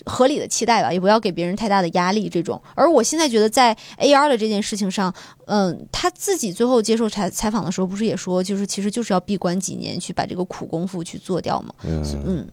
[0.05, 2.29] 合理的期待吧，也不要给别人太大的压力。
[2.29, 5.13] 这种，而我现在觉得在 AR 的这件事情上，
[5.45, 11.73] 嗯，他自己最后接受采采访的时候，不是也说，就是其实就是要闭关几年去把这个苦功夫去做掉嘛。
[11.83, 12.47] 嗯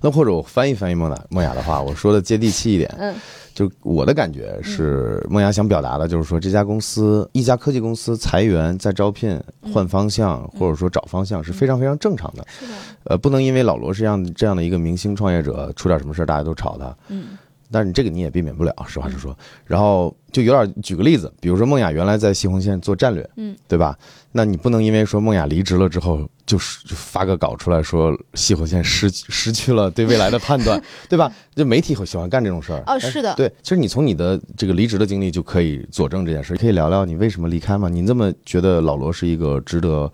[0.00, 3.14] 那或者我翻译翻译梦雅梦雅的话，我说的接地气一点，嗯，
[3.54, 9.38] 就我的感觉是，梦雅想表达的就是说，这家公司一家科技公司裁员、再招聘、
[9.72, 12.46] 换方向，或者说找方向是非常非常正常的。
[12.48, 12.72] 是的，
[13.04, 16.96] 呃，不能因为老罗是这样这样的一个明星创业者，出点什么事儿大家都炒他。
[17.08, 17.38] 嗯
[17.74, 19.34] 但是你这个你也避免不了，实话实说。
[19.64, 23.96] 然后就有点举个例子，比如说梦雅原来在西红线做战略，嗯，对吧？
[24.34, 31.30] 那你不能因为说梦雅离职了之后，就是就发个稿出来说西红线失失去了对未来的判断， 对吧？
[31.54, 32.82] 就媒体会喜欢干这种事儿。
[32.86, 37.90] 哦，是的，对，其实你从你的这个离职的经历就可以佐证这件事，可以聊聊你为什么离开吗？
[37.90, 40.10] 你这么觉得老罗是一个值得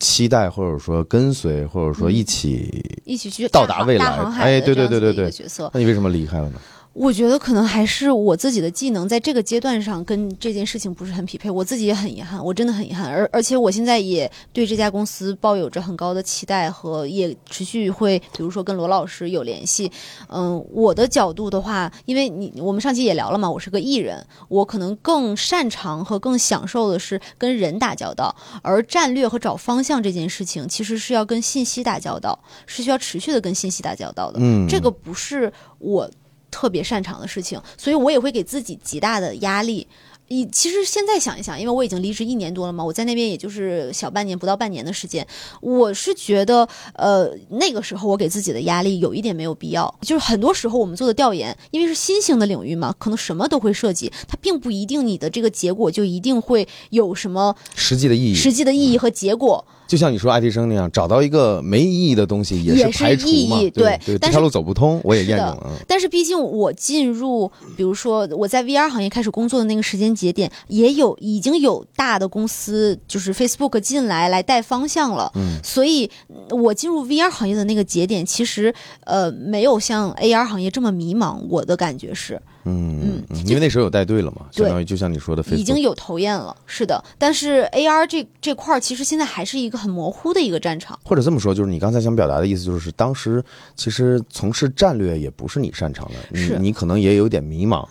[0.00, 4.06] 期待，或者说跟随，或者说一起，一起去到达未来
[4.40, 5.70] 哎对对对对对角色。
[5.72, 6.58] 那你为什么离开了呢？
[6.98, 13.06] 我觉得可能还是我自己的技能在这个阶段上跟这件事情不是很匹配，我自己也很遗憾，我真的很遗憾。
[13.06, 19.92] 而而且我现在也对这家公司抱有着很高的期待和也持续会，比如说跟罗老师有联系。
[20.28, 34.38] 嗯，我的角度的话，因为你我们上期也聊了嘛，我是个艺人，我可能更擅长和更享受的是跟人打交道，而战略和找方向这件事情其实是要跟信息打交道，是需要持续的跟信息打交道的。
[34.40, 36.10] 嗯，这个不是我
[36.56, 39.86] 特别擅长的事情，所以我也会给自己极大的压力。
[40.28, 45.24] 以其实现在想一想，因为我已经离职一年多了嘛，我在那边也就是小半年不到半年的时间，
[45.60, 49.94] 我是觉得，呃，那个时候我给自己的压力有一点没有必要。
[50.00, 58.34] 就是很多时候我们做的调研，因为是新兴的领域嘛，可能什么都会涉及，它并不一定你的这个结果就一定会有什么实际的意义。
[58.34, 59.64] 实际的意义和结果。
[59.86, 65.62] 就像你说爱迪生那样，找到一个没意义的东西也是是排除嘛，意义对对，但是这条路走不通，我也验证了。
[65.64, 75.30] 嗯但是毕竟我进入，比如说我在 VR 行业开始工作的那个时间节点，也有已经有大的公司，就是 Facebook 进来来带方向了。
[75.36, 81.38] 嗯，所以嗯我进入 VR 行业的那个节点，其实呃没有像 AR 行业这么迷茫。
[81.48, 86.54] 我的感觉是，嗯嗯，因为那时候有带队了嘛，相当于就像你说的，已经有头雁了。
[86.66, 90.98] 是的，但是 AR 这这块儿其实现在还是一个很模糊的一个战场。
[91.04, 93.42] 或者这么说，就是你刚才想表达的意思，就是当时
[93.76, 97.86] 其实从事战略也不是你擅长的，你是你可能也有点迷茫。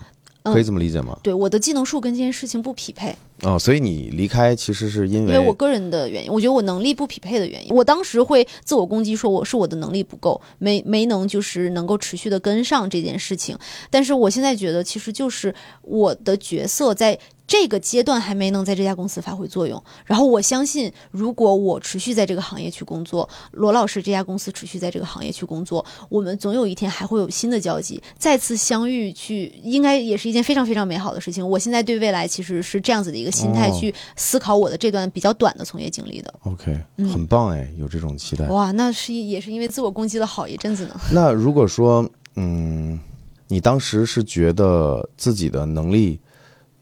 [0.53, 1.17] 可以这么理解吗？
[1.23, 3.15] 对，我的技能树跟这件事情不匹配。
[3.41, 13.57] 哦，所以你离开其实是因为因为我个人的原因，我觉得我能力不匹配的原因，我当时会自我攻击，说我是我的能力不够，没没能就是能够持续的跟上这件事情。
[13.89, 19.81] 但是我现在觉得，其实就是我的角色在这个阶段还没能在这家公司发挥作用。
[20.05, 31.47] 然后我相信，如果我持续在这个行业去工作，罗老师这家公司持续在这个行业去工作，我们总有一天还会有新的交集，再次相遇去，应该也是一件非常非常美好的事情。
[31.47, 36.33] 我现在对未来其实是这样子的一个心态哦去思考我的这段比较短的从业经历的。
[36.43, 38.47] OK，嗯很棒哎，有这种期待。
[38.47, 40.99] 哇，那是也是因为自我攻击了好一阵子呢。
[41.11, 42.99] 那如果说，嗯，
[43.47, 46.19] 你当时是觉得自己的能力，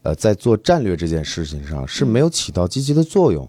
[0.04, 3.48] 呃，在做战略这件事情上是没有起到积极的作用，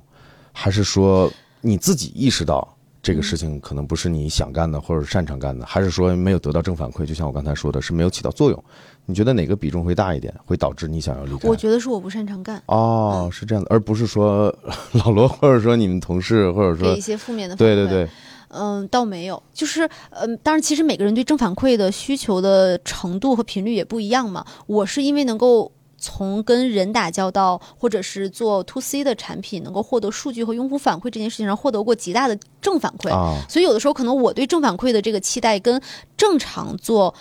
[0.54, 7.06] 还是说你自己意识到这个事情可能不是你想干的或者擅长干的，还是说没有得到正反馈？
[7.06, 8.63] 就像我刚才说的，是没有起到作用。
[9.06, 11.50] 你觉得哪个比重会大一点，会导致你想要离开？
[11.50, 14.56] 我觉得是我不擅长干，哦，是这样的，而不是说
[14.94, 17.76] 老罗，或者说你们同事，或者说给一些负面的反馈。
[17.76, 18.10] 对对对，
[18.48, 24.44] 嗯，倒没有，就是嗯，当然，其实每个人对正反馈的需求的程度和频率也不一样嘛。
[24.65, 25.72] 我是因为能够
[26.06, 35.82] 从跟人打交道，或者是做 to C 的产品，能够获得数据和用户反馈这件事情上获得过极大的正反馈，啊，所以有的时候可能我对正反馈的这个期待跟
[36.15, 37.12] 正常做。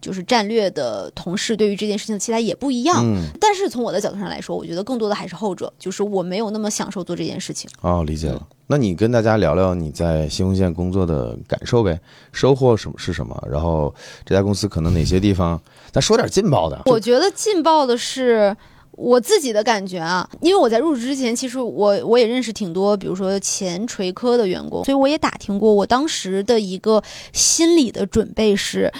[0.00, 7.68] 就是战略的同事对于这件事情的期待也不一样，嗯，但是从我的角度上来说，我觉得更多的还是后者，就是我没有那么享受做这件事情。
[7.80, 8.46] 哦，理解了。
[8.68, 11.98] 那你跟大家聊聊你在新鸿线工作的感受呗，
[12.32, 13.36] 收获什么是什么？
[13.50, 13.92] 然后
[14.24, 16.82] 这家公司可能哪些地方，咱说点劲爆的。
[16.84, 18.54] 我觉得劲爆的是
[18.92, 25.72] 我自己的感觉啊，因为我在入职之前，其实我我也认识挺多，比如说前垂科的员工，所以我也打听过。
[25.72, 28.92] 我当时的一个心理的准备是。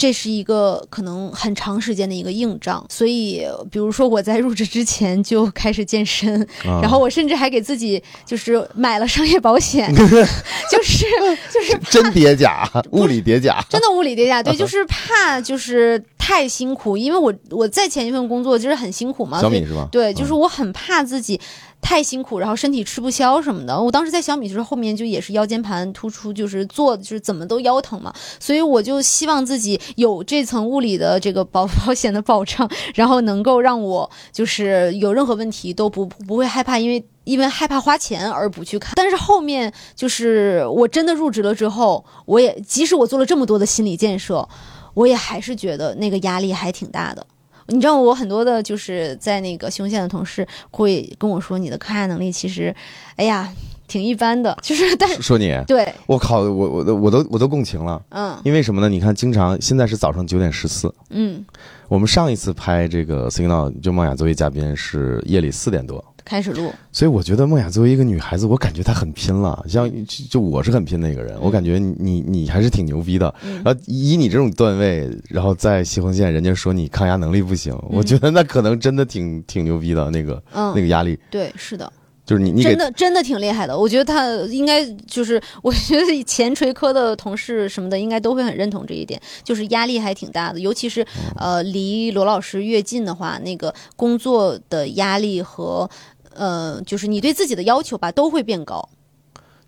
[0.00, 11.04] 这是一个可能很长时间的一个硬仗，所以比如说我在入职之前就开始健身，啊然后我甚至还给自己就是买了商业保险， 就是
[11.52, 13.62] 就是真叠甲，物理叠加。
[13.68, 19.86] 真的物理叠加，对，就是怕就是太辛苦，因为我我在前一份工作就是很辛苦嘛，小米是吧？
[19.92, 21.38] 对，就是我很怕自己
[21.80, 23.80] 太辛苦，然后身体吃不消什么的。
[23.80, 37.04] 我当时在小米就是后面就也是腰间盘突出，就是做就是怎么都腰疼嘛，所以我就希望自己有这层物理的这个保 保险的保障，然后能够让我就是有任何问题都不不会害怕，因为。
[37.24, 44.48] 因为害怕花钱而不去看，但是后面就是我真的入职了之后，我也即使我做了这么多的心理建设，
[44.94, 47.24] 我也还是觉得那个压力还挺大的。
[47.70, 52.74] 你知道，我很多的就是在那个新闻线的同事会跟我说，你的抗压能力其实，
[53.16, 53.50] 哎呀，
[53.86, 54.56] 挺一般的。
[54.60, 58.02] 就是，但是说你，对，我靠，我我都我都我都共情了。
[58.10, 58.88] 嗯因为什么呢？
[58.88, 61.44] 你看，经常现在是早上九点十四，嗯，
[61.88, 69.64] 我们上一次拍这个 Signal 就梦雅作为嘉宾是夜里四点多，开始录，所以我觉得梦雅作为一个女孩子，我感觉她很拼了。
[69.68, 73.34] 像就就我是很拼的一个人，我感觉你你你还是挺牛逼的。
[73.42, 73.62] 嗯。
[73.64, 77.90] 然后以你这种段位，然后在西红线，人家说你抗压能力不行，嗯。
[77.92, 80.10] 我觉得那可能真的挺挺牛逼的。
[80.10, 81.92] 那个嗯，那个压力，对，是的，
[82.30, 83.76] 就是你你真的真的挺厉害的。
[83.76, 90.60] 我觉得他应该就是， 我觉得前垂科的同事什么的，应该都会很认同这一点，就是压力还挺大的。
[90.60, 91.04] 尤其是
[91.36, 95.90] 呃，离罗老师越近的话，那个工作的压力和
[96.32, 98.88] 呃，就是你对自己的要求吧，都会变高。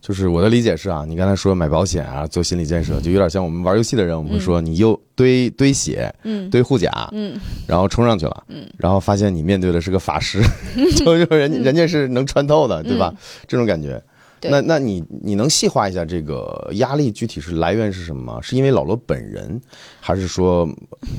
[0.03, 6.51] 就是我的理解是啊，你刚才说买保险啊，做心理建设，就有点像我们玩游戏的人，我们会说你又堆堆血、嗯。
[6.51, 7.39] 堆护甲，嗯。
[7.69, 8.69] 然后冲上去了，嗯。
[8.77, 10.43] 然后发现你面对的是个法师，
[10.99, 13.15] 就就人人家是能穿透的，对吧？
[13.47, 14.03] 这种感觉。
[14.51, 18.41] 那那你你能细化一下这个压力具体是来源是什么吗？
[18.41, 19.61] 是因为老罗本人，
[20.01, 20.69] 还是说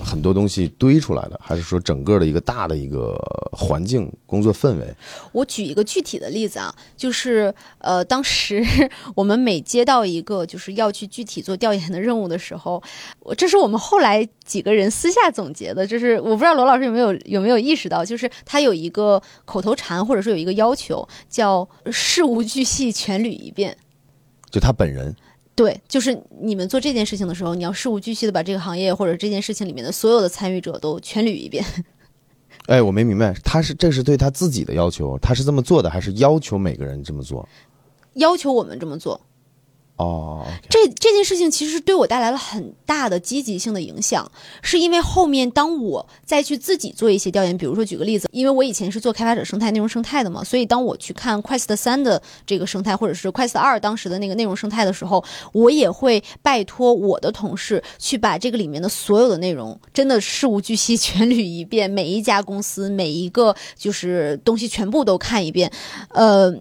[0.04, 3.16] 很多东西堆出来的，还是说整个的一个大的一个
[3.52, 4.94] 环境工作氛围？
[5.32, 8.64] 我举一个具体的例子啊，就是呃，当时
[9.16, 12.82] 我们每接到一个就是要去具体做调研的任务的时候，
[13.20, 23.78] 我这是我们后来几个人私下总结的，就是我不知道罗老师有没有有没有意识到，就是他有一个口头禅或者说有一个要求，叫事无巨细全捋一遍。
[24.50, 25.16] 就他本人，
[25.56, 31.66] 对，就是你们做这件事情的时候，你要事无巨细的把这个行业或者这件事情里面的所有的参与者都全捋一遍。
[32.68, 37.48] 哎，我没明白，他是这是对他自己的要求，他是这么做的，还是要求每个人这么做？
[38.14, 39.20] 要求我们这么做，
[39.96, 44.30] 哦这这件事情其实对我带来了很大的积极性的影响，
[44.62, 65.72] 是因为后面当我再去自己做一些调研，比如说举个例子，因为我以前是做开发者生态、内容生态的嘛，所以当我去看 Quest 三的这个生态，或者是 Quest 二当时的那个内容生态的时候，我也会拜托我的同事去把这个里面的所有的内容真的事无巨细 全捋一遍，每一家公司每一个就是东西全部都看一遍，
[66.10, 66.54] 呃。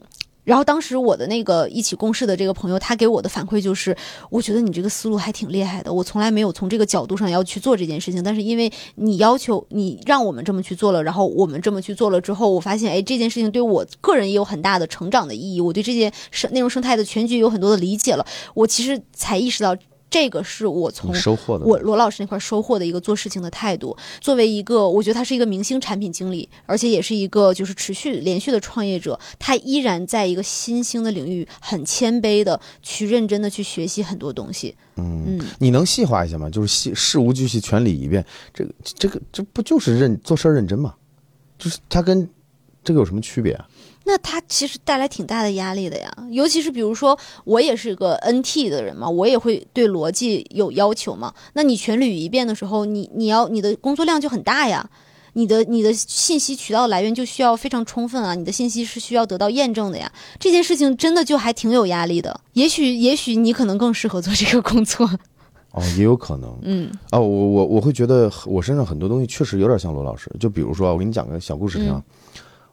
[0.44, 3.96] 然后当时我的那个一起共事的这个朋友，他给我的反馈就是，
[4.28, 19.76] 我觉得你这个思路还挺厉害的，我从来没有从这个角度上要去做这件事情，但是因为你要求你让我们这么去做了，然后我们这么去做了之后，我发现哎这件事情对我个人也有很大的成长的意义，我对这件生内容生态的全局有很多的理解了，我其实才意识到
[20.12, 23.96] 这个是我从收获的，我罗老师那块收获的一个做事情的态度。
[24.20, 34.76] 作为一个，我觉得他是一个明星产品经理，而且也是一个就是持续连续的创业者，他依然在一个新兴的领域很谦卑的去认真的去学习很多东西。
[34.96, 36.50] 嗯你能细化一下吗？
[36.50, 40.94] 就是细事无巨细全理一遍，这个这个这不就是认做事认真吗？
[41.58, 42.28] 就是他跟
[42.84, 43.66] 这个有什么区别啊？
[44.04, 51.32] 那他其实带来挺大的压力的呀，尤其是比如说我也是个 NT 的人嘛，我也会对逻辑有要求嘛。
[51.52, 54.90] 那你全捋一遍的时候，你你要你的工作量就很大呀，
[55.34, 60.10] 你的你的信息渠道来源就需要非常充分啊，你的信息是需要得到验证的呀。
[60.38, 62.40] 这件事情真的就还挺有压力的。
[62.54, 65.08] 也许也许你可能更适合做这个工作，
[65.70, 66.58] 哦，也有可能。
[66.62, 70.30] 嗯哦，我我我会觉得我身上很多东西确实有点像罗老师。
[70.40, 72.02] 就比如说啊，我给你讲个小故事听啊。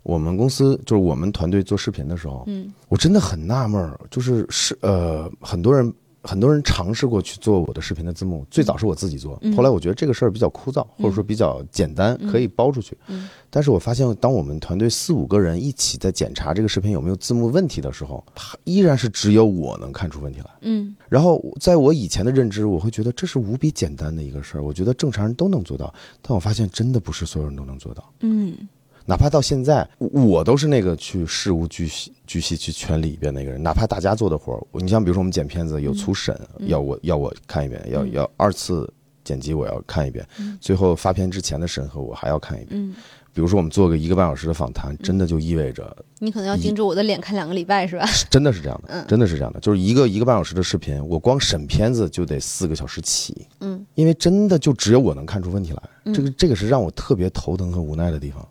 [0.10, 2.74] 我们公司就是我们团队做视频的时候，嗯。
[2.88, 5.94] 我真的很纳闷儿，就是是呃，很多人
[6.24, 9.56] 很多人尝试过去做我的视频的字幕，最早是我自己做，嗯。
[9.56, 12.98] 后来我觉得这个事儿比较枯燥，或者说比较简单，可以包出去。
[13.08, 13.30] 嗯。
[13.50, 18.24] 但是我发现，当我们团队四五个人一起在检查这个视频有没有字幕问题的时候，
[18.64, 20.50] 依然是只有我能看出问题来。
[20.62, 20.96] 嗯。
[21.08, 25.94] 然后在我以前的认知，我会觉得这是无比简单的一个事儿，我觉得正常人都能做到。
[26.22, 28.56] 但我发现真的不是所有人都能做到，嗯
[29.10, 33.62] 哪怕到现在，我都是那个去事无巨细巨细去全理一遍那个人。
[33.64, 38.88] 哪怕大家做的活儿，你像比如说我们剪片子有初审，要我要我看一遍，要要二次
[39.24, 40.24] 剪辑我要看一遍，
[40.62, 42.80] 最后发片之前的审核我还要看一遍。
[42.80, 42.94] 嗯，
[43.34, 48.06] 比如说我们做个一个半小时的访谈，真的就意味着你可能要盯着我的脸看两个礼拜是吧？
[48.30, 58.48] 真的是这样的嗯，真的是这样的，就是一个一个半小时的视频，我光审片子就得四个小时起，嗯，因为真的就只有我能看出问题来，嗯这个这个是让我特别头疼和无奈的地方。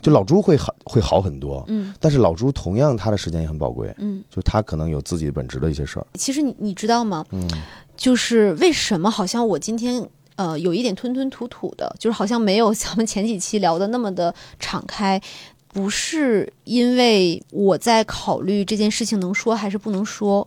[0.00, 4.22] 就老朱会好会好很多，嗯但是老朱同样他的时间也很宝贵，嗯。
[4.30, 7.24] 就他可能有自己本职的一些事儿，其实你你知道吗？
[7.30, 7.48] 嗯，
[7.96, 15.20] 就是为什么好像我今天呃有一点吞吞吐吐的，就是好像没有咱们前几期聊的那么的敞开，
[15.68, 20.46] 不是因为我在考虑这件事情能说还是不能说。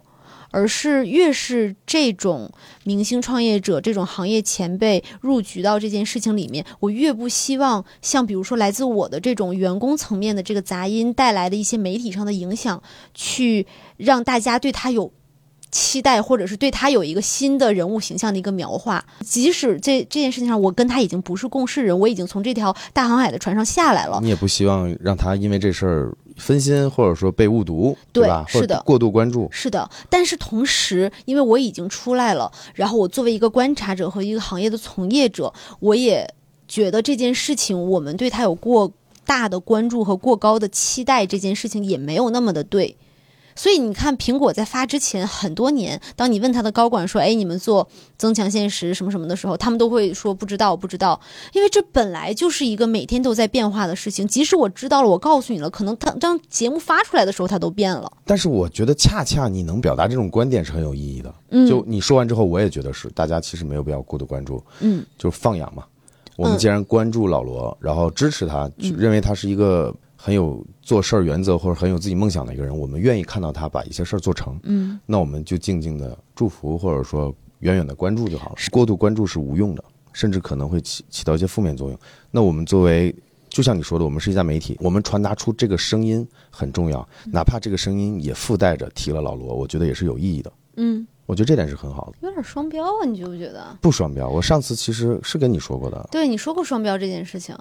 [0.52, 2.52] 而是越是这种
[2.84, 12.82] 明星创业者、这种行业前辈入局到这件事情里面，我越不希望像比如说来自我的这种员工层面的这个杂音带来的一些媒体上的影响，
[13.14, 15.12] 去让大家对他有
[15.72, 19.06] 期待，或者是对他有一个新的人物形象的一个描画。
[19.20, 24.20] 即使这这件事情上，我跟他已经不是共事人，我已经从这条大航海的船上下来了。
[24.24, 28.46] 你也不希望让他因为这事儿分心，或者说被误读，对吧？
[28.48, 36.34] 是的或者过度关注，是的，但是同时，因为我已经出来了，然后我作为一个观察者和一个行业的从业者，我也
[36.68, 38.92] 觉得这件事情我们对他有过
[39.26, 42.96] 大的关注和过高的期待，这件事情也没有那么的对。
[43.60, 47.86] 所以你看，苹果在发之前很多年，当你问他的高管说：“哎，你们做
[48.16, 51.20] 增强现实什么什么的时候，他们都会说不知道，不知道，
[51.52, 54.26] 因为这本来就是一个每天都在变化的事情。
[54.26, 58.10] 即使我知道了，我告诉你了，可能当当节目发出来的时候，它都变了。
[58.24, 61.36] 但是我觉得恰恰你能表达这种观点是很有意义的。
[61.50, 65.84] 嗯，就你说完之后，我也觉得是，大家其实没有必要过度关注，嗯就是放养嘛。
[66.38, 75.00] 我们既然关注老罗，然后支持他，嗯认为他是一个很有做事儿原则或者很有自己梦想的一个人，我们愿意看到他把一些事儿做成，嗯。
[75.06, 78.56] 那我们就静静的祝福，或者说远远的关注就好了。
[78.70, 81.98] 过度关注是无用的，甚至可能会起起到一些负面作用。
[82.32, 83.16] 那我们作为
[83.48, 90.52] 就像你说的，我们是一家媒体，我们传达出这个声音很重要，哪怕这个声音也附带着提了老罗，我觉得也是有意义的。
[90.76, 93.78] 嗯，我觉得这点是很好的，有点双标啊，你觉不觉得？
[93.80, 94.28] 不双标。
[94.28, 97.56] 我上次其实是跟你说过的，对你说过双标这件事情，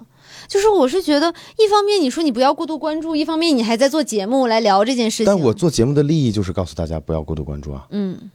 [0.47, 5.27] 就是我是觉得，一方面你说你不要过度关注，一方面你还在做节目来聊这件事情。
[5.27, 8.31] 但我做节目的利益就是告诉大家不要过度关注啊，嗯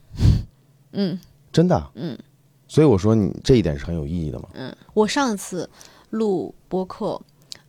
[0.92, 1.18] 嗯
[1.52, 1.90] 真的。
[1.96, 2.16] 嗯
[2.68, 4.48] 所以我说你这一点是很有意义的嘛。
[4.54, 5.68] 嗯，我上次
[6.10, 7.20] 录播客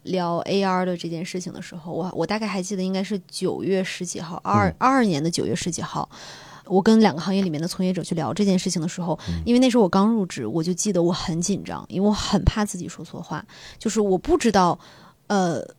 [0.03, 6.07] 聊 AR 的这件事情的时候，我我大概还记得应该是九月十几号，二二二年的九月十几号。
[6.65, 13.45] 我跟两个行业里面的从业者去聊这件事情的时候，因为那时候我刚入职，我就记得我很紧张，因为我很怕自己说错话，
[13.79, 14.79] 就是我不知道，
[15.27, 15.75] 呃。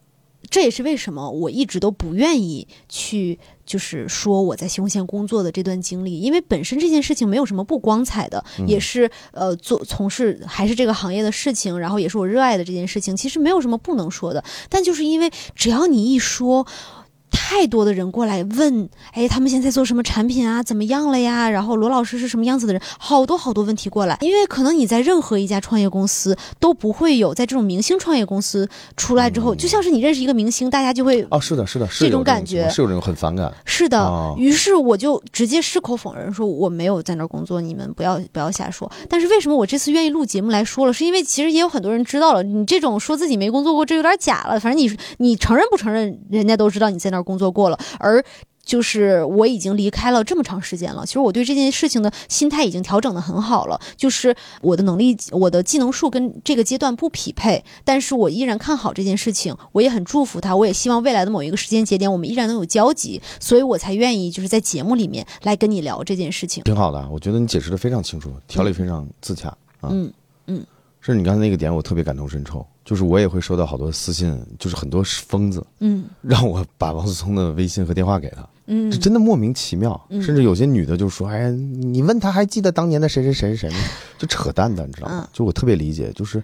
[0.48, 16.64] 这也是为什么我一直都不愿意去，就是说我在西红线工作的这段经历，因为本身这件事情没有什么不光彩的，也是呃做从事还是这个行业的事情，然后也是我热爱的这件事情，其实没有什么不能说的，但就是因为只要你一说。
[17.30, 20.62] 太多的人过来问，哎，他们现在做什么产品啊？
[20.62, 21.48] 怎么样了呀？
[21.48, 22.82] 然后罗老师是什么样子的人？
[22.98, 33.52] 好多好多问题过来，因为可能你在任何一家创业公司都不会有，在这种明星创业公司出来之后，就像是你认识一个明星，大家就会哦，是的，是的，是这种感觉，是有这种很反感。
[33.64, 38.90] 是的，于是我就直接矢口否认说我没有在那儿工作，你们不要不要瞎说。
[39.08, 40.92] 但是为什么我这次愿意录节目来说了？
[40.92, 44.58] 是因为其实也有很多人知道了，你这种说自己没工作过，这有点假了。
[44.58, 47.26] 反正你你承认不承认，人家都知道你在那儿。
[47.26, 48.24] 工作过了，而
[48.64, 51.04] 就是我已经离开了这么长时间了。
[51.04, 53.80] 其实我对这件事情的心态已经调整的很好了。
[53.96, 59.56] 就是我的能力，我的技能数跟这个阶段不匹配，但是我依然看好这件事情。
[59.72, 63.20] 我也很祝福他，我也希望未来的某一个时间节点，我们依然能有交集。
[63.40, 66.62] 所以我才愿意就是在节目里面来跟你聊这件事情。
[66.62, 69.48] 挺好的，我觉得你解释的非常清楚，条理非常自洽
[69.80, 69.90] 啊。
[69.90, 70.12] 嗯
[70.46, 70.64] 嗯，
[71.00, 72.64] 是你刚才那个点，我特别感同身受。
[72.86, 83.76] 就是我也会收到好多私信，就是很多疯子，嗯， 让我把王思聪的微信和电话给他，嗯，这真的莫名其妙，甚至有些女的就说：“哎，你问他还记得当年的谁谁谁谁吗？”
[84.16, 85.28] 就扯淡的，你知道吗？
[85.34, 86.42] 就我特别理解，就是。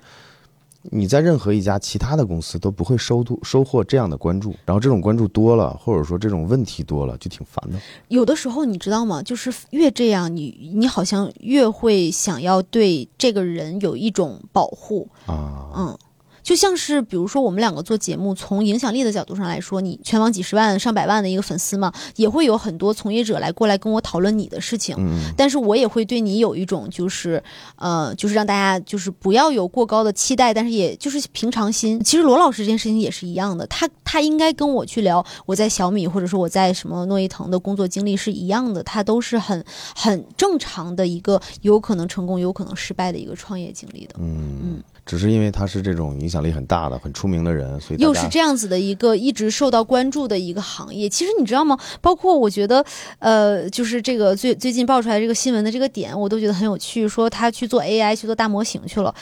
[0.90, 7.78] 你在任何一家其他的公司都不会收度收获这样的关注，然后这种关注多了，或者说这种问题多了，就挺烦的。
[8.08, 9.22] 有的时候你知道吗？
[9.22, 15.98] 就是越这样，你你好像越会想要对这个人有一种保护啊，嗯。
[16.42, 24.96] 就像是，比如说我们两个做节目，从影响力的角度上来说，你全网几十万、上百万的一个粉丝嘛，也会有很多从业者来过来跟我讨论你的事情。
[24.98, 27.42] 嗯，但是我也会对你有一种，就是
[27.76, 32.02] 呃，就是让大家就是不要有过高的期待，但是也就是平常心。
[32.02, 39.64] 其实罗老师这件事情也是一样的，他他应该跟我去聊我在小米或者说我在什么诺伊腾的工作经历是一样的，他都是很
[39.94, 44.16] 很正常的一个有可能成功、有可能失败的一个创业经历的。
[44.18, 44.82] 嗯嗯。
[45.04, 51.08] 只是因为他是这种影响力很大的、很出名的人，所以又是这样子的一个一直受到关注的一个行业。
[51.08, 51.78] 其实你知道吗？
[52.00, 52.84] 包括我觉得，
[53.18, 57.08] 呃，就是这个最最近爆出来这个新闻的这个点，我都觉得很有趣。
[57.08, 59.14] 说他去做 AI，去做大模型去了。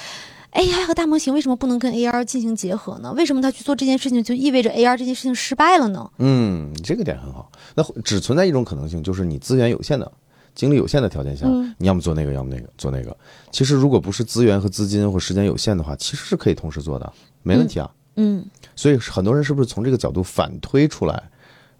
[0.53, 3.13] AI 和大模型为什么不能跟 AR 进行结合呢？
[3.17, 6.11] 为什么他去做这件事情就意味着 AR 这件事情失败了呢？
[6.19, 7.51] 嗯，这个点很好。
[7.77, 10.11] 那只存在一种可能性，就是你资源有限的。
[10.55, 11.47] 精力有限的条件下，
[11.79, 13.17] 你要么做那个，要么那个，做那个。
[13.51, 17.91] 其实如果不是资源和资金或时间有限的话，其实是可以同时做的，没问题啊。
[18.17, 18.45] 嗯。
[18.75, 21.23] 所以很多人是不是从这个角度反推出来，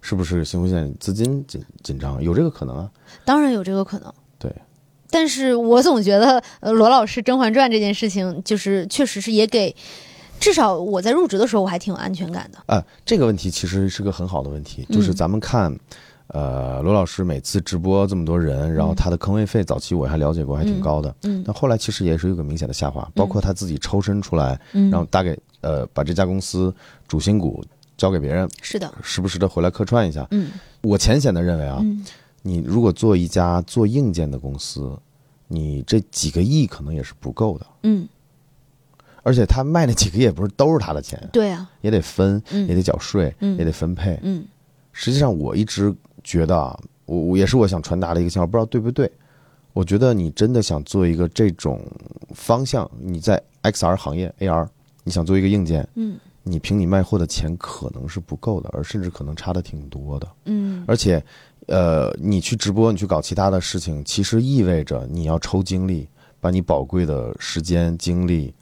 [0.01, 2.21] 是不是新红线资金紧紧张？
[2.23, 2.91] 有这个可能啊？
[3.25, 4.13] 当然有这个可能。
[4.39, 4.53] 对。
[5.09, 9.75] 但是我总觉得，呃，罗老师《甄嬛传》这件事情，就是确实是也给，
[10.39, 12.73] 至少我在入职的时候，我还挺有安全感的。
[12.73, 15.77] 啊，这个问题其实是个很好的问题，就是咱们看。
[16.33, 21.13] 呃，罗老师每次直播这么多人，然后他的坑位费早期我还了解过，还挺高的。
[21.23, 26.73] 嗯，但后来其实也是有个明显的下滑，包括他自己抽身出来，然后大概呃把这家公司
[27.05, 27.61] 主心骨
[27.97, 28.49] 交给别人。
[28.61, 30.25] 是的，时不时的回来客串一下。
[30.31, 30.51] 嗯，
[30.83, 31.83] 我浅显的认为啊，
[32.43, 34.97] 你如果做一家做硬件的公司，
[35.49, 37.67] 你这几个亿可能也是不够的。
[37.83, 38.07] 嗯，
[39.21, 41.21] 而且他卖那几个亿也不是都是他的钱。
[41.33, 44.17] 对啊，也得分，也得缴税，也得分配。
[44.23, 44.45] 嗯，
[44.93, 45.93] 实际上我一直。
[46.23, 49.11] 觉得啊，我我也是我想传达的一个信号，不知道对不对。
[49.73, 51.81] 我觉得你真的想做一个这种
[52.33, 54.67] 方向，你在 XR 行业 AR，
[55.03, 60.83] 你想做一个硬件，嗯，你凭你卖货的钱可能是不够的，而甚至可能差的挺多的，嗯。
[60.87, 61.23] 而且，
[61.67, 66.05] 呃，你去直播，你去搞其他的事情，其实意味着你要抽精力，
[66.41, 68.53] 把你宝贵的时间精力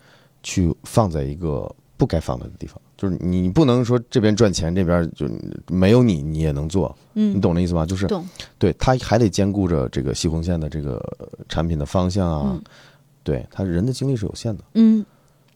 [0.43, 2.79] 去放在一个不该放的地方。
[2.99, 5.25] 就是你不能说这边赚钱，这边就
[5.69, 7.85] 没有你，你也能做，嗯，你懂那意思吗？
[7.85, 8.05] 就是，
[8.57, 11.01] 对，他还得兼顾着这个西红线的这个
[11.47, 12.61] 产品的方向啊，
[13.23, 15.05] 对他人的精力是有限的，嗯，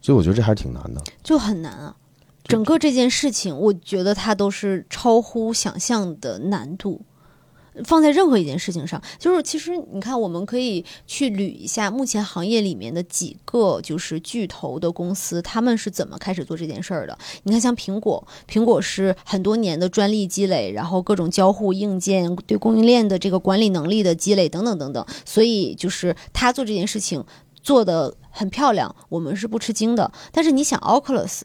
[0.01, 1.93] 所以我觉得这还是挺难的，就很难啊，
[2.45, 7.01] 整个这件事情，我觉得它都是超乎想象的难度。
[7.85, 17.17] 放在任何一件事情上，就是其实你看，我们可以去捋一下目前行业里面的几个就是巨头的公司，他们是怎么开始做这件事儿的。
[17.43, 27.23] 你看，像苹果，苹果是很多年的专利积累，然后各种交互硬件对供应链的这个管理能力的积累等等等等，所以就是他做这件事情
[27.61, 30.11] 做的很漂亮，我们是不吃惊的。
[30.31, 31.41] 但是你想，Oculus。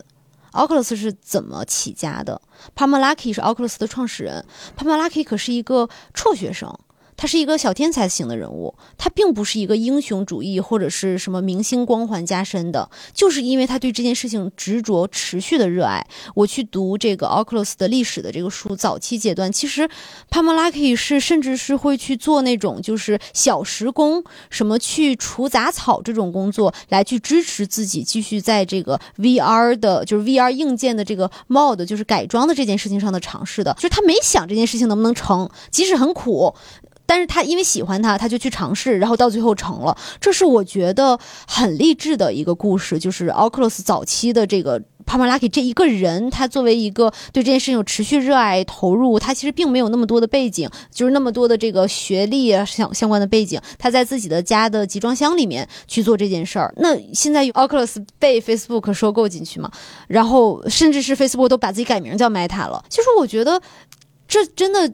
[0.53, 2.40] Oculus 是怎么起家的
[2.74, 4.44] p a m a l a k i 是 Oculus 的创始人
[4.76, 6.78] p a m a l a k i 可是一个辍学生，
[7.19, 16.07] 他是一个小天才型的人物，他并不是一个英雄主义或者是什么明星光环加身的，就是因为他对这件事情执着、持续的热爱。
[16.37, 19.89] 我去读这个 Oculus 的历史的这个书，早期阶段，其实
[20.31, 33.75] Pamalaki 是甚至是会去做那种就是小时工，什么去除杂草这种工作，来去支持自己继续在这个 VR 的，就是 VR 硬件的这个 mod，就是改装的这件事情上的尝试的。
[33.75, 36.55] 就是他没想这件事情能不能成，即使很苦。
[37.09, 39.97] 但是他因为喜欢他，他就去尝试，然后到最后成了。
[40.21, 56.75] 这是我觉得很励志的一个故事，就是 Oculus 早期的这个 Pamalaki 这一个人，他作为一个对这件事情有持续热爱投入，他其实并没有那么多的背景，就是那么多的这个学历啊相相关的背景，他在自己的家的集装箱里面去做这件事儿。
[56.77, 59.71] 那现在 Oculus 被 Facebook 收购进去嘛，
[60.09, 62.85] 然后甚至是 Facebook 都把自己改名叫 Meta 了。
[62.91, 63.63] 其实我觉得
[64.29, 64.93] 这真的。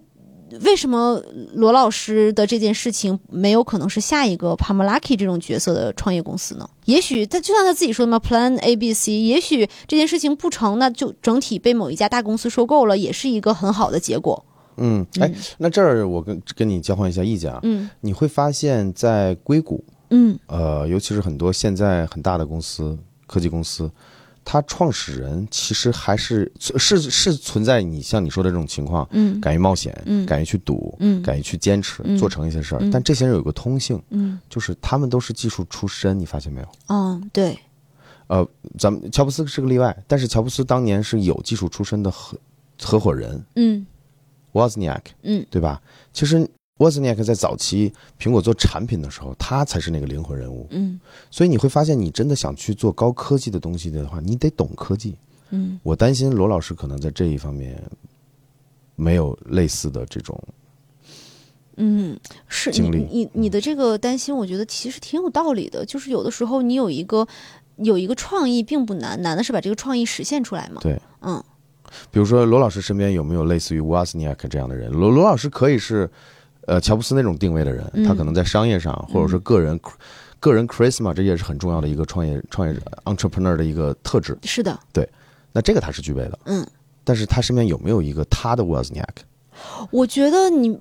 [0.63, 1.23] 为什么
[1.55, 6.69] 罗老师的这件事情没有可能是下一个 Pamalaki 这种角色的创业公司呢？
[6.85, 9.13] 也许他就像他自己说的嘛，Plan A B C。
[9.15, 14.45] 也许这件事情不成，那就整体被某一家大公司收购了，也是一个很好的结果。
[14.77, 17.61] 嗯，哎，那这儿我跟跟你交换一下意见啊。
[17.63, 23.91] 嗯，你会发现在硅谷，嗯呃，尤其是很多现在很大的公司，科技公司。
[24.45, 32.19] 他创始人其实还是是是存在你像你说的这种情况，嗯，敢于冒险，嗯，敢于去赌，嗯，敢于去坚持，嗯。
[32.19, 32.79] 做成一些事儿。
[32.83, 32.91] 嗯。
[32.91, 34.39] 但这些人有个通性，嗯。
[34.51, 36.69] 就是他们都是技术出身，你发现没有？
[36.89, 37.59] 嗯，对，
[38.27, 38.47] 呃，
[38.79, 42.39] 咱们乔布斯是个例外，但是乔布斯当年是有技术出身的合
[42.83, 43.43] 合伙人。
[43.57, 43.87] 嗯。
[44.53, 45.45] Wozniak，嗯。
[45.51, 45.81] 对吧？
[46.13, 46.49] 其实
[46.79, 50.67] Wozniak 在早期苹果做产品的时候，他才是那个灵魂人物。
[50.71, 50.99] 嗯
[51.31, 55.17] 所以你会发现，你真的想去做高科技的东西的话，你得懂科技。
[55.51, 57.81] 嗯我担心罗老师可能在这一方面
[58.97, 60.43] 没有类似的这种，
[61.77, 62.19] 嗯，
[62.49, 65.85] 是你经历你你的这个担心，我觉得其实挺有道理的。
[65.87, 67.25] 就是有的时候你有一个
[67.77, 70.81] 有一个创意并不难，难的是把这个创意实现出来嘛。
[70.81, 71.43] 对，嗯
[72.11, 74.91] 比如说罗老师身边有没有类似于 Wozniak 这样的人？
[74.91, 76.11] 罗罗老师可以是，
[76.67, 79.79] 呃，乔布斯那种定位的人，嗯他可能在商业上或者说个人、
[80.41, 84.37] 个人 charisma，这也是很重要的一个创业创业者 entrepreneur 的一个特质。
[84.43, 85.09] 是的，对
[85.53, 86.67] 那这个他是具备的，嗯，
[87.05, 89.05] 但是他身边有没有一个他的 Wozniak？
[89.91, 90.79] 我觉得你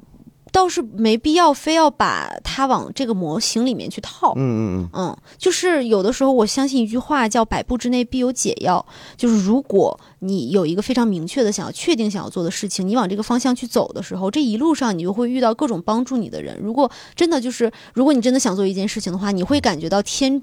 [0.53, 4.33] 倒是没必要非要把它往这个模型里面去套。
[4.37, 8.85] 嗯嗯嗯，嗯，就是有的时候我相信一句话叫“百步之内必有解药”，
[9.17, 16.57] 就是如果你有一个非常明确的想要确定想要做的事情，你往这个方向去走的时候，这一路上你就会遇到各种帮助你的人。
[16.61, 20.41] 如果真的就是，如果你真的想做一件事情的话，你会感觉到天。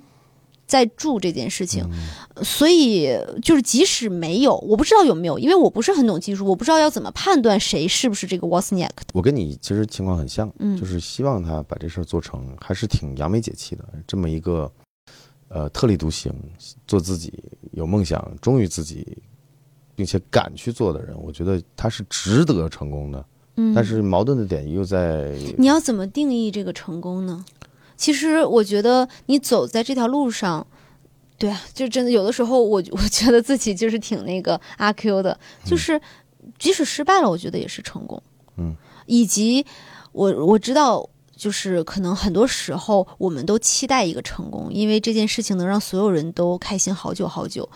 [0.71, 1.85] 在住这件事情，
[2.45, 3.11] 所以
[3.43, 8.91] 就是即使没有，我不知道有没有，因为我不是很懂技术，我不知道要怎么判断谁是不是这个 Wozniak。
[9.13, 13.85] 我跟你其实情况很像，嗯就是希望他把这事儿做成，还是挺扬眉解气的。
[14.07, 14.71] 这么一个
[15.49, 16.33] 呃特立独行、
[16.87, 17.35] 做自己、
[17.73, 19.19] 有梦想、忠于自己，
[19.97, 23.27] 并且敢去做的人，我觉得他是值得成功的。
[23.57, 27.45] 嗯，但是矛盾的点又在你要怎么定义这个成功呢？
[28.01, 30.67] 其实我觉得你走在这条路上，
[31.37, 36.01] 对啊，就真的有的时候我 我觉得自己就是挺那个阿 Q 的，就是
[36.59, 38.23] 即使失败了，我觉得也是成功。
[38.57, 38.75] 嗯，
[39.05, 39.67] 以及
[40.13, 41.09] 我我知道。
[41.41, 47.67] 就是可能很多时候我们都期待一个成功，因为这件事情能让所有人都开心好久好久。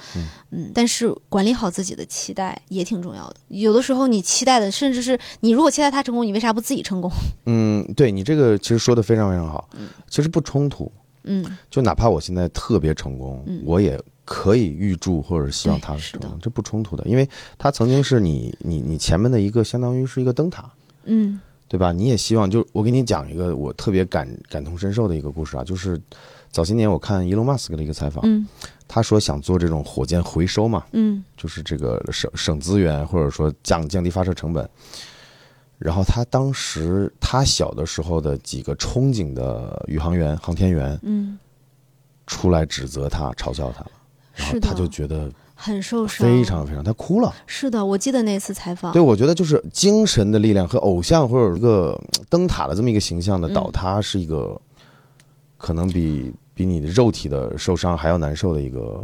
[0.50, 3.36] 嗯但是管理好自己的期待也挺重要的。
[3.48, 7.10] 有的时候你期待的，甚至是你如果期待他成功，你为啥不自己成功？
[7.46, 9.66] 嗯，对你这个其实说的非常非常好，
[10.10, 10.92] 其实不冲突。
[11.26, 20.70] 嗯就哪怕我现在特别成功，嗯我也可以预祝或者希望他是成功，这不冲突的，因为他曾经是你你你前面的一个相当于是一个灯塔，
[21.04, 21.40] 嗯
[21.74, 21.90] 对吧？
[21.90, 26.00] 你也希望，就我给你讲一个我特别感感同身受的一个故事啊，就是
[26.52, 28.46] 早些年我看伊隆马斯克的一个采访，嗯
[28.86, 34.70] 他说想做这种火箭回收嘛，嗯就是这个省省资源或者说降降低发射成本。
[35.76, 41.36] 然后他当时他小的时候的几个憧憬的宇航员、航天员嗯，
[42.28, 43.84] 出来指责他、嘲笑他，
[44.36, 45.28] 然后他就觉得
[45.64, 47.34] 很受伤，非常非常，他哭了。
[47.46, 47.82] 是的。
[47.82, 54.60] 我记得那次采访，对，我觉得就是精神的力量和偶像或者一个呃灯塔的这么一个形象的倒塌，是一个
[55.56, 59.02] 可能比比你的肉体的受伤还要难受的一个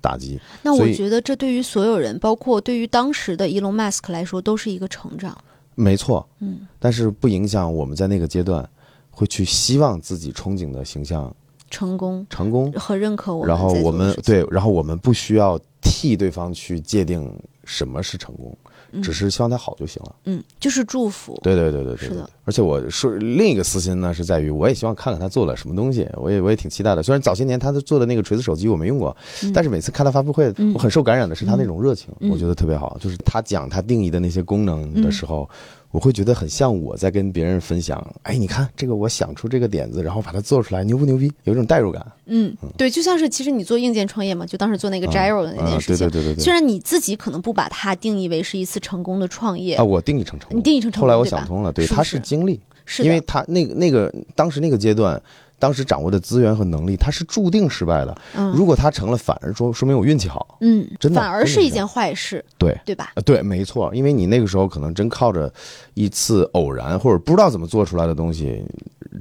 [0.00, 0.40] 打击。
[0.62, 5.36] 那我觉得这对于所有人，包括对于当时的伊隆马斯克来说，都是一个成长。
[5.74, 8.66] 没错，嗯，但是不影响我们在那个阶段
[9.10, 11.34] 会去希望自己憧憬的形象
[11.70, 12.70] 成功成功。
[12.72, 17.32] 和认可我们然后我们对，然后我们不需要替对方去界定
[17.64, 18.56] 什么是成功，
[19.02, 20.14] 只是希望他好就行了。
[20.24, 21.38] 嗯，就是祝福。
[21.42, 22.28] 对对对对对，是的。
[22.44, 27.02] 而且我说另一个私心呢，是在于我也希望看看他做了什么东西，我也我也挺期待的。
[27.02, 29.16] 虽然早些年他做的那个锤子手机我没用过，
[29.54, 32.98] 但是每次看他发布会，我很受感染的是他那种热情，我觉得特别好。
[33.00, 35.48] 就是他讲他定义的那些功能的时候。
[35.90, 41.32] 我会觉得很像我在跟别人分享，哎，你看这个，我想出这个点子，然后把它做出来，牛不牛逼？
[41.44, 42.04] 有一种代入感。
[42.26, 46.08] 嗯，对，就像是其实你做硬件创业嘛，就当时做那个 Gyro 的那件事情。
[46.08, 46.44] 对对对对对。
[46.44, 50.58] 虽然你自己可能不把它定义为是一次成功的创业啊，我定义成成功。
[50.58, 51.08] 你定义成成功。
[51.08, 55.20] 后来我想通了，对，它是经历，是因为它那个那个当时那个阶段。
[55.60, 58.16] 当时掌握的资源和能力，他是注定失败的。
[58.34, 60.56] 嗯，如果他成了，反而说说明我运气好。
[60.62, 62.42] 嗯，真的，反而是一件坏事。
[62.58, 63.12] 对，对吧？
[63.26, 63.94] 对，没错。
[63.94, 65.52] 因为你那个时候可能真靠着
[65.92, 68.64] 一次偶然或者不知道怎么做出来的东西，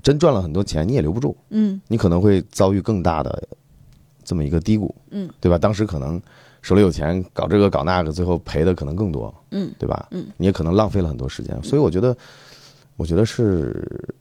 [0.01, 1.35] 真赚了很多钱，你也留不住。
[1.49, 3.45] 嗯，你可能会遭遇更大的
[4.23, 4.95] 这么一个低谷。
[5.11, 5.57] 嗯，对吧？
[5.57, 6.21] 当时可能
[6.61, 9.33] 手里有钱，搞这个搞那个，最后赔的可能更多。
[9.51, 10.07] 嗯，对吧？
[10.11, 11.61] 嗯，你也可能浪费了很多时间。
[11.61, 12.15] 所以我觉得，
[12.95, 14.15] 我觉得是。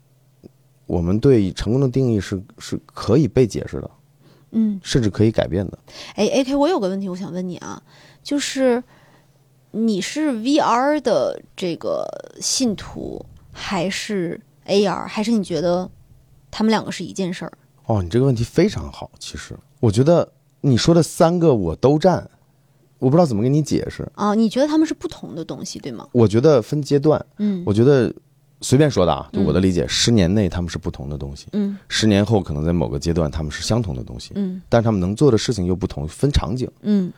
[0.89, 3.91] 我们对成功的定义是是可以被解释的，
[4.53, 5.79] 嗯，甚至可以改变的。
[6.15, 7.81] 哎，A K，我有个问题，我想问你啊，
[8.23, 8.83] 就是
[9.71, 12.09] 你是 V R 的这个
[12.41, 13.23] 信徒，
[13.53, 15.91] 还是 A R，还是你觉得
[16.51, 17.53] 他们两个是一件事儿？
[17.85, 19.11] 哦，你这个问题非常好。
[19.19, 20.33] 其实我觉得
[20.63, 22.31] 你说的三个我都占，
[22.99, 24.35] 我不知道怎么跟你解释啊。
[24.35, 26.09] 你觉得他们是不同的东西，对吗？
[26.13, 28.11] 我觉得分阶段，嗯，我觉得。
[28.61, 37.13] 随便说的啊，就我的理解，十年内他们是不同的东西，嗯，十年后可能在某个阶段他们是相同的东西，嗯，但是他们能做的事情又不同，分场景，嗯，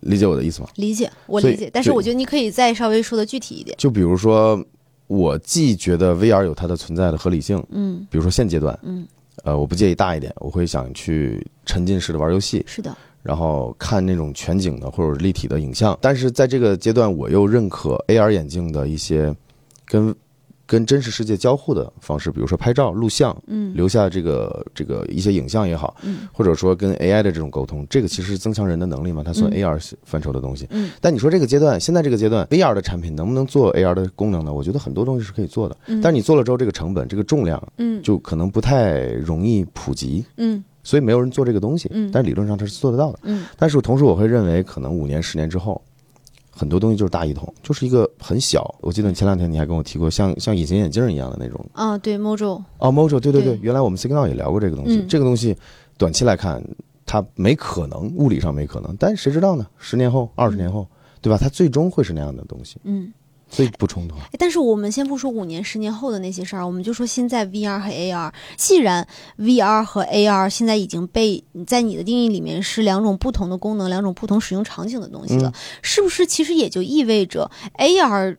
[0.00, 0.68] 理解我的意思吗？
[0.76, 3.76] 理解，我理解，但是我觉得你可以再稍微说的具体一点。
[3.76, 4.64] 就比如说，
[5.08, 9.04] 我既觉得 VR 有它的存在的合理性，嗯，比如说现阶段，嗯，
[9.42, 19.34] 呃，我不介意大一点，我会想去沉浸式的玩游戏，是的，然后看那种全景的或者立体的影像，但是在这个阶段，我又认可 AR 眼镜的一些
[19.84, 20.14] 跟。
[20.66, 30.66] 跟真实世界交互的方式，比如说拍照、录像，嗯，留下这个这个一些影像也好，嗯，或者说跟 AI 的这种沟通，这个其实是增强人的能力嘛，它算 AR 范畴的东西。
[30.70, 34.52] 嗯，但你说这个阶段，现在这个阶段，VR 的产品能不能做 AR 的功能呢？
[34.52, 45.80] 我觉得很多东西是可以做的，但是你做了之后，这个成本、这个重量，嗯，就可能不太容易普及，嗯，所以没有人做这个东西，嗯，但理论上它是做得到的，嗯，但是同时我会认为，可能五年、十年之后。
[46.56, 48.74] 很多东西就是大一统，就是一个很小。
[48.80, 51.62] 我记得前两天你还跟我提过，像像隐形眼镜一样的那种。
[51.74, 52.62] 啊，对，Mojo。
[52.78, 55.04] 哦，Mojo，对对对，原来我们 Signal 也聊过这个东西。
[55.06, 55.54] 这个东西，
[55.98, 56.62] 短期来看，
[57.04, 59.66] 它没可能，物理上没可能，但谁知道呢？
[59.76, 60.88] 十年后、二十年后，
[61.20, 61.36] 对吧？
[61.38, 62.78] 它最终会是那样的东西。
[62.84, 63.12] 嗯。
[63.48, 64.16] 所以不冲突。
[64.38, 68.32] 但是我们先不说五年、十年后的那些事儿，我们就说现在 VR 和 AR。
[68.56, 69.06] 既然
[69.38, 76.26] VR 和 AR 现在已经被在你的定义里面是两种不同的功能、两种不同使用场景的东西了，是不是？
[76.26, 78.36] 其实也就意味着 AR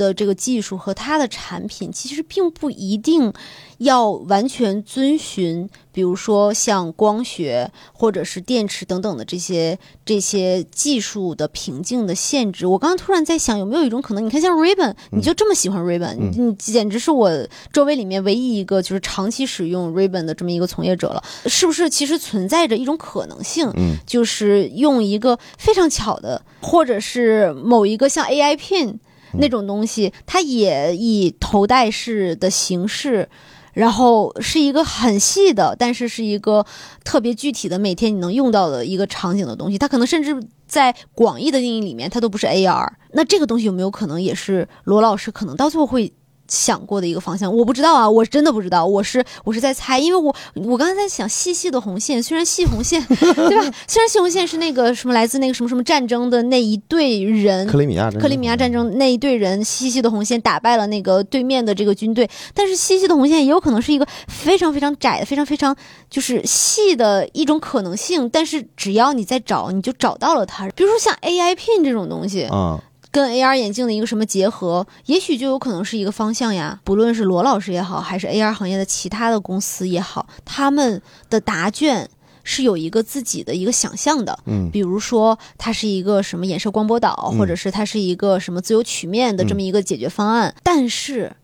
[0.00, 3.32] 的这个技术和它的产品，其实并不一定。
[3.80, 12.66] 要完全遵循，比如说像光学或者是电池等等的这些这些技术的瓶颈的限制。
[12.66, 14.26] 我刚刚突然在想，有没有一种可能？
[14.26, 17.30] 你看，像 Ribbon，你就这么喜欢 Ribbon，你你简直是我
[17.72, 21.24] 周围里面唯一一个就是长期使用 Ribbon 的这么一个从业者了。
[21.46, 23.72] 是不是其实存在着一种可能性？
[23.78, 28.96] 嗯，就是用一个非常巧的，或者是某一个像 AI Pin
[29.34, 33.28] 那种东西，它也以头戴式的形式。
[33.72, 36.66] 然后是一个很细的，但是是一个
[37.04, 39.78] 特别具体的，每天你能用到的一个场景的东西。
[39.78, 42.88] 它可能甚至在广义的定义里面，它都不是 AR。
[43.12, 46.12] 那这个东西有没有可能也是罗老师可能到最后会？
[46.50, 53.74] 想过的一个方向，我不知道啊，我真的不知道，我是我是在猜，因为我我刚才在想细细的红线，虽然细红线 对吧？
[53.86, 65.74] 虽然细红线是那个什么来自那个什么什么战争的那一队人，克里米亚克里米亚战争那一队人，细细的红线打败了那个对面的这个军队，但是细细的红线也有可能是一个非常非常窄的、非常非常
[66.10, 72.82] 就是细的一种可能性，但是只要你在找，你就找到了它，比如说像 AI Pin 这种东西啊。
[73.12, 76.80] 跟 AR 眼镜的一个什么结合，也许就有可能是一个方向呀。
[76.84, 82.08] 不论是罗老师也好，还是 AR 行业的其他的公司也好，他们的答卷
[82.44, 84.38] 是有一个自己的一个想象的。
[84.46, 90.54] 嗯，比如说它是一个什么衍射光波导，或者是它是一个什么自由曲面的这么一个解决方案。
[90.62, 91.34] 但是，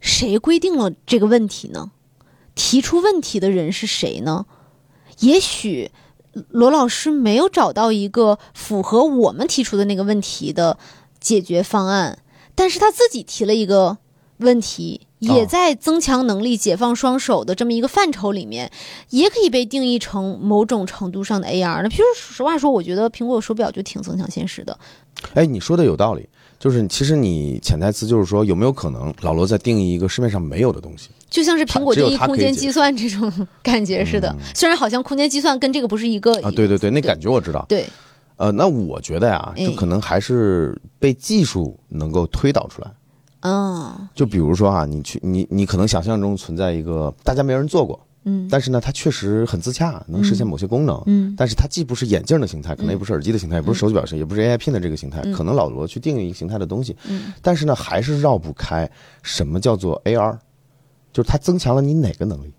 [0.00, 1.92] 谁规定了这个问题呢？
[2.56, 4.46] 提出问题的人是谁呢？
[5.20, 5.92] 也许
[6.48, 10.76] 罗老师没有找到一个符合我们提出的那个问题的。
[11.22, 12.18] 解决方案，
[12.54, 13.96] 但是他自己提了一个
[14.38, 18.70] 问题，也在增强能力、解放双手的这么一个范畴里面，
[19.10, 21.88] 也可以被定义成某种程度上的 AR 那。
[21.88, 24.76] 譬如实话说，我觉得苹果手表就挺增强现实的。
[25.34, 31.10] 哎，你说的有道理，就是其实你潜台词就是说，有没有可能老罗在定义一个市面上没有的东西？
[31.30, 37.64] 就像是苹果定义空间计算这种感觉似的，虽然好像空间计算跟这个不是一个啊，对对对，那感觉我知道。
[37.68, 37.86] 对
[38.42, 39.64] 呃，那我觉得呀，哎。
[39.64, 42.90] 就可能还是被技术能够推导出来。
[43.42, 48.48] 嗯就比如说啊，你去你你可能想象中存在一个大家没人做过，嗯。
[48.50, 51.00] 但是呢，它确实很自洽，能实现某些功能。
[51.06, 51.32] 嗯。
[51.36, 57.32] 但是它既不是眼镜的形态，可能也不是耳机的形态，也不是手机表形，也不是 AI Pin 的这个形态，可能老罗去定义一个形态的东西，嗯。
[57.40, 58.90] 但是呢，还是绕不开
[59.22, 60.36] 什么叫做 AR，
[61.12, 62.52] 就是它增强了你哪个能力？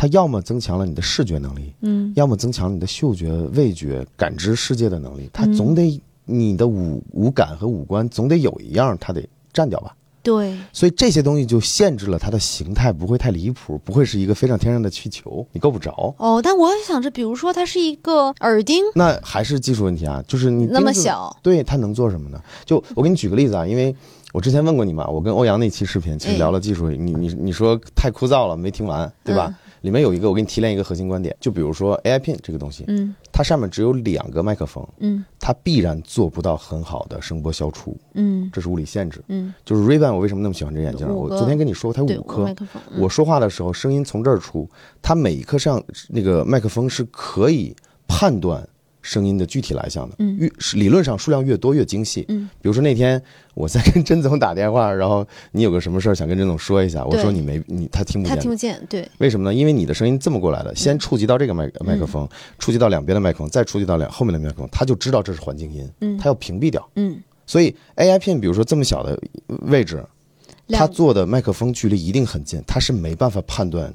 [0.00, 5.28] 它要么增强了你的视觉能力，嗯要么增强你的嗅觉、味觉、感知世界的能力。
[5.30, 9.22] 它总得你的五五感和五官总得有一样，它得
[9.52, 9.94] 占掉吧。
[10.22, 16.14] 对所以这些东西就限制了它的形态，不会太离谱，不会是一个飞上天上的气球，你够不着。
[16.16, 22.42] 哦，但我也想着，比如说它是一个耳钉，那还是技术问题啊，就是你那么小，对它能做什么呢？
[22.64, 23.94] 就我给你举个例子啊，因为
[24.32, 29.54] 我之前问过你嘛，我跟欧阳那期视频其实哎聊了技术，你你你说太枯燥了，没听完，对吧？
[29.82, 39.22] 里面有一个我给你提炼一个核心观点，就比如说 AI Pin 这个东西，嗯它上面只有两个麦克风，嗯它必然做不到很好的声波消除，嗯这是物理限制。
[39.28, 41.08] 嗯，就是 Ray-Ban 我为什么那么喜欢这眼镜？
[41.08, 44.68] 我昨天跟你说它对，五颗麦，克风，嗯我说话的时候声音从这儿出，
[45.00, 47.74] 它每一颗上那个麦克风是可以
[48.06, 48.68] 判断
[49.02, 50.36] 声音的具体来向的，嗯。
[50.36, 52.24] 越是理论上数量越多越精细。
[52.28, 53.20] 嗯，比如说那天
[53.54, 58.36] 我在跟甄总打电话，然后你有个什么事儿想跟甄总说一下，我说你没你他听不见。
[58.36, 59.54] 他听不见，对，为什么呢？
[59.54, 62.28] 因为你的声音这么过来的，先触及到这个麦麦克风，
[62.58, 66.18] 触及到两边的麦克风，再触及到两后面的麦克风，他就知道这是环境音，嗯。
[66.18, 66.86] 他要屏蔽掉。
[66.96, 69.18] 嗯，所以 AI 片，比如说这么小的
[69.62, 70.04] 位置，
[70.68, 73.92] 他做的麦克风距离一定很近，他是没办法判断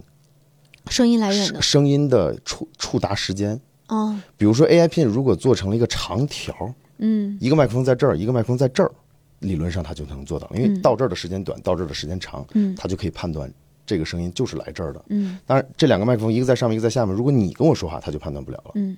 [0.90, 3.60] 声音来源的，声音的触触达时间。
[3.88, 6.54] 哦，比如说 AI Pin 如果做成了一个长条，
[6.98, 7.38] 嗯。
[7.40, 8.92] 一个麦克风在这儿，一个麦克风在这儿，
[9.40, 10.82] 理论上它就能做到，因为嗯。
[10.82, 12.76] 到这儿的时间短，到这儿的时间长，嗯。
[12.76, 13.52] 它就可以判断
[13.86, 15.04] 这个声音就是来这儿的。
[15.10, 15.38] 嗯。
[15.46, 18.72] 当然，这两个麦克风一个在上面，一个在下面，如果你跟我说话，它就判断不了了。
[18.76, 18.98] 嗯。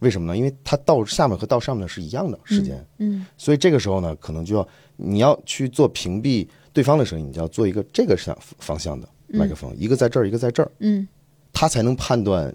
[0.00, 0.36] 为什么呢？
[0.36, 3.26] 因为它到下面和到上面是一样的时间，嗯。
[3.36, 11.06] 所以这个时候呢，可能就要你要去做屏蔽对方的声音，你就要做一个这个向方向的麦克风，一个在这儿，一个在这儿，嗯。
[11.52, 12.52] 它才能判断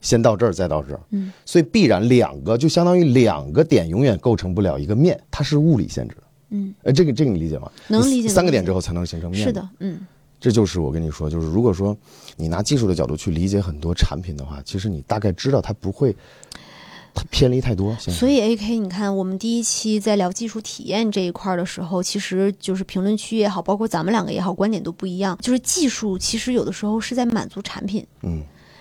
[0.00, 1.00] 先到这儿，再到这儿。
[1.10, 6.22] 嗯，所以必然两个就相当于两个点永远构成不了一个面，它是物理限制的。
[6.50, 7.70] 嗯，呃，这个这个你理解吗？
[7.88, 9.42] 能理解三个点之后才能形成面。
[9.42, 10.06] 是，的，嗯
[10.40, 11.96] 这就是我跟你说，就是如果说
[12.36, 16.14] 你拿技术的角度去理解很多产品的话，其实你大概知道它不会
[17.12, 17.92] 它偏离太多。
[17.96, 25.36] 所以 A K，你看我们第一期在聊技术体验这一块儿的时候，其实就是评论区也好，包括咱们两个也好，观点都不一样。
[25.42, 28.40] 就是技术其实有的时候是在满足产品，嗯，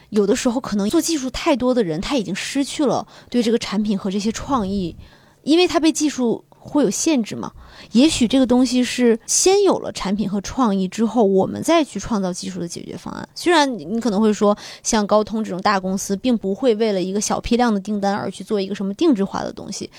[0.09, 4.95] 有的时候可能做技术太多的人，他已经失去了对这个产品和这些创意，
[5.43, 7.51] 因为他被技术会有限制嘛。
[7.91, 13.27] 也许这个东西是先有了产品和创意之后，我们再去创造技术的解决方案。
[13.35, 19.89] 虽然你可能会说，像高通这种大公司，并不会为了一个小批量的订单而去做一个什么定制化的东西。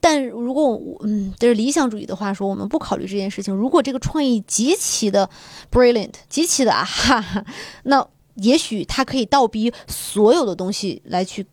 [0.00, 3.52] 但如果我嗯，这是理想主义的话说，我们不考虑这件事情。
[3.52, 5.28] 如果这个创意极其的
[5.72, 7.44] brilliant，极其的啊哈哈，
[7.82, 8.06] 那
[8.38, 11.46] 也许他可以倒逼所有的东西来去。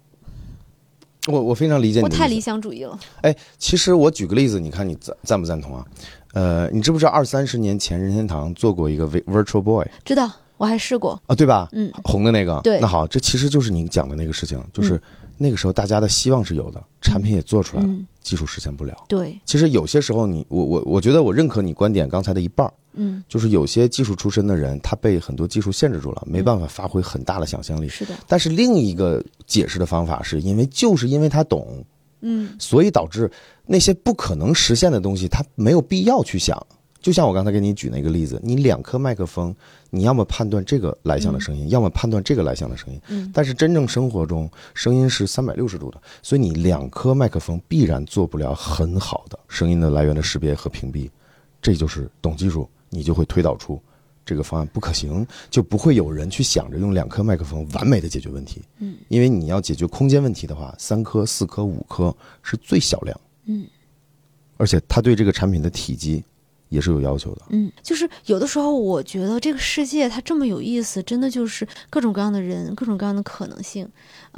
[1.27, 2.39] 我我非常理解你我太理。
[2.39, 2.99] 想主义了。
[3.21, 5.85] 哎，其实我举个例子，你看你赞赞不赞同啊？
[6.33, 11.19] 呃，你知不知道二三十年前任天堂做过一个 Vi- Virtual Boy 知道，我还试过。
[11.25, 11.67] 啊，对吧？
[11.71, 12.59] 嗯，红的那个。
[12.61, 15.01] 对那好，这其实就是你讲的那个事情，就是
[15.37, 18.95] 那个时候大家的希望是有的，产品也做出来了，嗯，技术实现不了。
[19.07, 27.87] 对，其实有些时候你，我我我觉得我认可你观点刚才的一半儿，嗯，就是有些技术出身的人，他被很多技术限制住了，没办法发挥很大的想象力。
[27.87, 31.83] 是的，但是另一个解释的方法是因为就是因为他懂，
[32.21, 33.29] 嗯所以导致
[33.65, 36.59] 那些不可能实现的东西，他没有必要去想。
[37.01, 39.55] 就像我刚才给你举那个例子，你两颗麦克风，
[39.91, 42.99] 你要么判断这个来向的声音，要么判断这个来向的声音。
[43.09, 51.07] 嗯但是真正生活中，声音是三百六十度的，所以你两颗麦克风必然做不了很好的声音的来源的识别和屏蔽。
[51.61, 53.79] 这就是懂技术，你就会推导出
[54.25, 58.61] 这个方案不可行，就不会有人去想着用两颗麦克风完美的解决问题。
[58.79, 63.19] 嗯，因为你要解决空间问题的话，三颗、四颗、五颗是最小量。
[63.45, 63.67] 嗯，
[64.57, 66.23] 而且它对这个产品的体积
[66.69, 67.41] 也是有要求的。
[67.49, 73.87] 嗯，就是有的时候我觉得这个世界它这么有意思，真的就是各种各样的人，各种各样的可能性。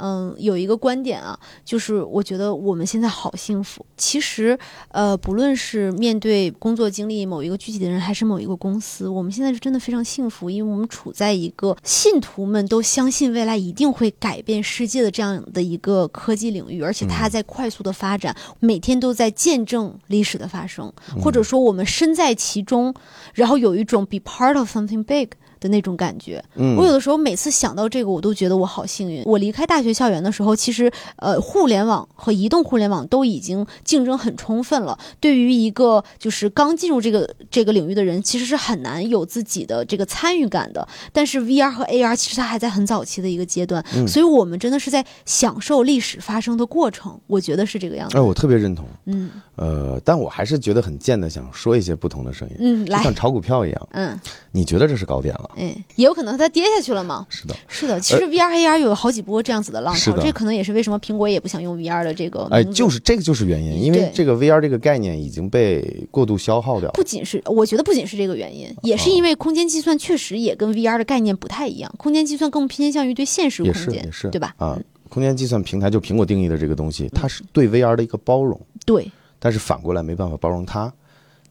[0.00, 3.84] 嗯，有一个观点啊，就是我觉得我们现在好幸福。
[3.96, 4.58] 其实，
[4.90, 22.94] 呃，不论是面对工作经历某一个具体的人，还是某一个公司，我们现在是真的非常幸福，因为我们处在一个信徒们都相信未来一定会改变世界的这样的一个科技领域，而且它在快速的发展，每天都在见证历史的发生，或者说我们身在其中，
[23.34, 25.30] 然后有一种 be part of something big。
[25.60, 29.22] 的那种感觉，嗯我有的时候每次想到这个，我都觉得我好幸运。
[29.24, 34.98] 我离开大学校园的时候，其实呃，互联网和移动互联网都已经竞争很充分了。
[35.20, 40.86] 对于一个就是刚进入这个这个领域的人，其实是很难有自己的这个参与感的。
[41.12, 47.18] 但是 VR 和 AR 其实它还在很早期的一个阶段，嗯所以我们真的是在享受历史发生的过程。
[47.26, 48.16] 我觉得是这个样子。
[48.16, 48.84] 哎，我特别认同。
[49.06, 53.88] 嗯呃，但我还是觉得很贱的，想说一些不同的声音，嗯，来就像，炒股票一样。
[53.92, 54.18] 嗯
[54.52, 55.47] 你觉得这是高点了？
[55.56, 57.26] 嗯，也有可能它跌下去了嘛。
[57.28, 57.56] 是的。
[57.66, 66.92] 是的，其实 VR、AR 有好几波这样子的浪潮，这可能也是为什么苹果也不想用 VR 的这个哎，就是这个就是原因，因为这个 VR 这个概念已经被过度消耗掉了。
[66.92, 74.54] 不仅是，我觉得不仅是这个原因，也是因为空间计算确实也跟 VR 的概念不太一样，空间计算更偏向于对现实空间，是也是对吧？
[74.58, 74.78] 啊，
[75.08, 80.92] 空间计算平台就苹果定义的这个东西，它是对 VR 的一个包容，对但是反过来没办法包容它。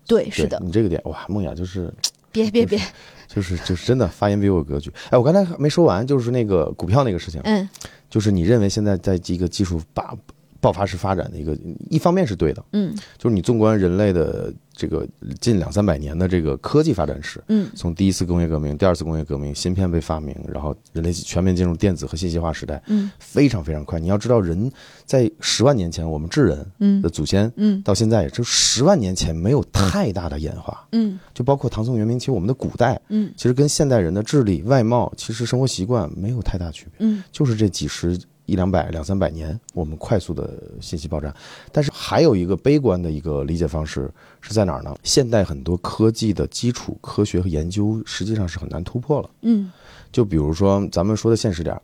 [0.06, 1.93] 对，是的，你这个点哇，梦雅就是
[2.32, 2.80] 别别别，
[3.28, 4.91] 就是就是真的发言比我有格局。
[5.09, 7.67] 哎，我刚才还没说完，就是那个股票那个事情，嗯。
[8.09, 10.17] 就是你认为现在在一个技术爆
[10.61, 11.55] 爆发式发展的一个，
[11.89, 12.95] 一方面是对的，嗯。
[13.17, 15.07] 就是你纵观人类的这个
[15.41, 23.99] 近两三百年的这个科技发展史，嗯从第一次工业革命、第二次工业革命，芯片被发明，然后人类全面进入电子和信息化时代，嗯非常非常快。
[23.99, 24.71] 你要知道，人
[25.03, 38.15] 在十万年前，我们智人的祖先嗯到现在也就十万年前没有太大的演化，嗯就包括唐宋元明清，我们的古代嗯其实跟现代人的智力、外貌、其实生活习惯没有太大区别，嗯就是这几十。
[38.48, 41.36] 一两百、两三百年，我们快速的信息爆炸，
[41.72, 44.95] 但是还有一个悲观的一个理解方式是在哪儿呢？
[45.04, 49.30] 现代很多科技的基础科学和研究实际上是很难突破了。
[49.41, 49.70] 嗯
[50.14, 51.82] 就比如说咱们说的现实点儿，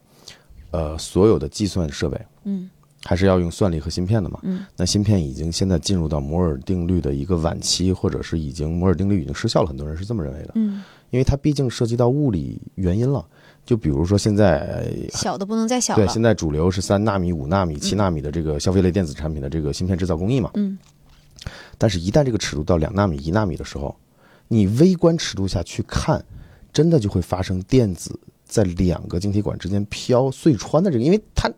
[0.72, 2.70] 呃，所有的计算设备嗯
[3.04, 4.40] 还是要用算力和芯片的嘛。
[4.44, 13.26] 嗯那芯片已经现在进入到摩尔定律的一个晚期，或者是已经摩尔定律已经失效了，很多人是这么认为的，嗯，因为它毕竟涉及到物理原因了。
[13.66, 16.06] 就比如说现在，呃小的不能再小了。
[16.06, 20.52] 对，现，在主流是三纳米、五纳米、七纳米的这个消费类电子产品的这个芯片制造工艺嘛。
[20.56, 20.78] 嗯。
[21.78, 23.96] 但是，一旦这个尺度到两纳米、一纳米的时候，
[24.48, 26.24] 你微观尺度下去看，
[26.72, 31.50] 真的就会发生电子在两个晶体管之间飘碎穿的这个，因为它，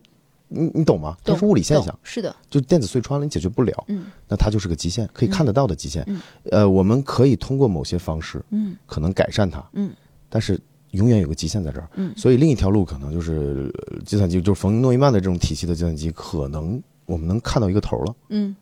[0.47, 1.17] 你你懂吗？
[1.23, 4.05] 它是物理现象，是的，就电子碎穿了，你解决不了，嗯。
[4.27, 6.03] 那它就是个极限，可以看得到的极限。
[6.07, 6.21] 嗯。
[6.51, 8.75] 呃，我们可以通过某些方式嗯。
[8.85, 9.91] 可能改善它，嗯。
[10.29, 10.59] 但是
[10.95, 11.87] 永远有个极限在这儿。
[11.95, 18.15] 嗯所以另一条路可能就是呃计算机，就是冯诺依曼的这种体系的计算机，可能我们能看到一个头了。
[18.29, 18.55] 嗯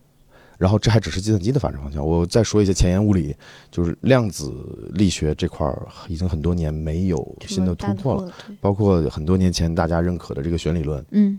[0.56, 2.06] 然后这还只是计算机的发展方向。
[2.06, 3.36] 我再说一些前沿物理，
[3.70, 4.54] 就是量子
[4.94, 8.32] 力学这块儿已经很多年没有新的突破了，
[8.62, 11.38] 包括很多年前大家认可的这个弦理论，嗯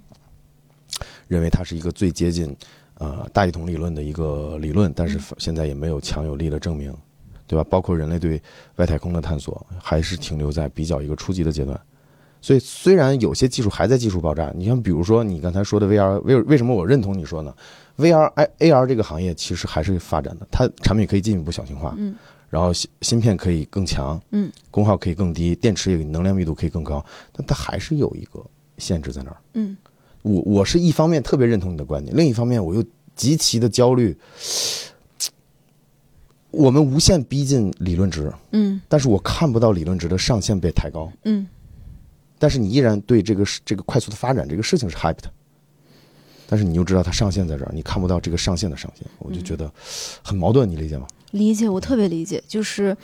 [1.27, 2.55] 认为它是一个最接近
[2.99, 6.95] 呃大一统理论的一个理论，但是现在也没有强有力的证明，
[7.47, 7.65] 对吧？
[7.69, 8.41] 包括人类对
[8.77, 11.79] 外太空的探索，还是停留在比较一个初级的阶段。
[12.41, 17.55] 所以虽然有些技术还在技术爆炸，你像比如说你刚才说的 VR，为为什么我认同你说呢
[17.97, 22.15] ？VR、I、AR 这个行业其实还是发展的，它产品可以进一步小型化，嗯
[22.51, 28.45] 然后芯芯片可以更强，嗯功耗可以更低，电池也能量密度可以更高，但它还是有一个
[28.77, 29.37] 限制在那儿。
[29.55, 29.75] 嗯
[30.21, 32.85] 我我是一方面特别认同你的观点，另一方面我又
[33.17, 34.17] 极其的焦虑。
[36.55, 38.81] 我们无限逼近理论值，嗯。
[38.89, 41.47] 但是我看不到理论值的上限被抬高，嗯。
[42.39, 45.31] 但是你依然对这个这个快速的发展这个事情是 hype 的，
[46.47, 49.73] 但是你又知道它上限在这儿，你看不到这个上限的上限，我就觉得
[50.23, 51.07] 很矛盾，你理解吗？
[51.31, 52.97] 理解，我特别理解，就是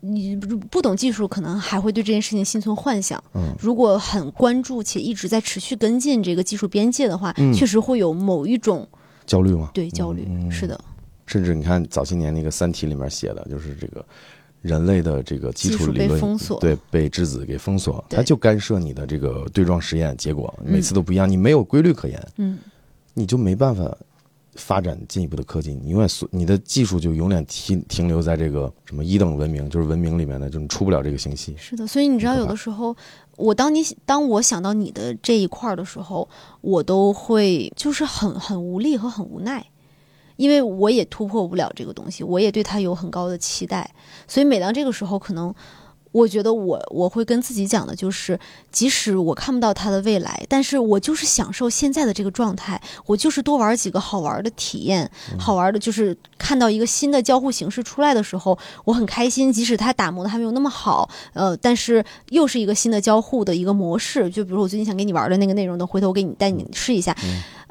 [0.00, 3.22] 你不不懂技术，可能还会对这件事情心存幻想。
[3.34, 7.52] 嗯，如果很关注且一直在持续跟进这个技术边界的话，嗯。
[7.52, 8.88] 确实会有某一种
[9.26, 9.70] 焦虑吗？
[9.74, 10.26] 对焦虑。
[10.28, 10.50] 嗯。
[10.50, 10.78] 是的，
[11.28, 14.04] 甚至你看早些年那个《三体》里面写的，就是这个
[14.62, 22.58] 人类的这个基础理论封锁对，被质子给封锁，它就干涉你的这个对撞实验结果，嗯每次都不一样，你没有规律可言，嗯
[23.14, 23.96] 你就没办法
[24.54, 31.54] 发展进一步的科技，你永远所你的技术就永远停停留在这个什么一等文明，就是文明里面的，就是你出不了这个星系。
[31.56, 31.86] 是的。
[31.86, 32.96] 所以你知道，有的时候，
[33.36, 36.28] 我当你当我想到你的这一块儿的时候，
[36.60, 39.64] 我都会就是很很无力和很无奈。
[40.38, 43.90] 因为我也突破不了这个东西，我也对它有很高的期待，
[44.28, 45.52] 所以每当这个时候，可能
[46.12, 48.38] 我觉得我我会跟自己讲的就是，
[48.70, 67.12] 即使我看不到它的未来，但是我就是享受现在的这个状态，我就是多玩几个好玩的体验，好玩的就是看到一个新的交互形式出来的时候，我很开心，即使它打磨的还没有那么好，呃，但是又是一个新的交互的一个模式，就比如我最近想给你玩的那个内容等回头我给你带你试一下，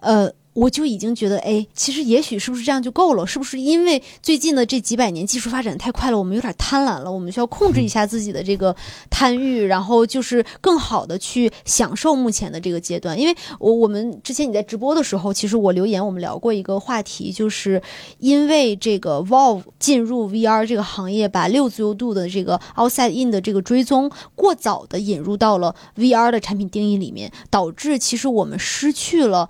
[0.02, 0.30] 呃。
[0.58, 3.28] 我就已经觉得，哎，其实也许是不是这样就够了？
[3.28, 7.12] 是不是因为最近的这几百年技术发展太快了，我们有点贪婪了？
[7.12, 8.76] 我们需要控制一下自己的这个
[9.08, 13.20] 贪欲，然后就是更好的去享受目前的这个阶段。
[13.20, 17.80] 因为我我们之前你在直播的时候，其实我留言我们聊过一个话题，就是
[18.18, 29.48] 因为这个 Valve 进入 VR 这个行业，把六自由度的这个 outside in 的这个追踪过早的引入到了 VR 的产品定义里面，导致其实我们失去了。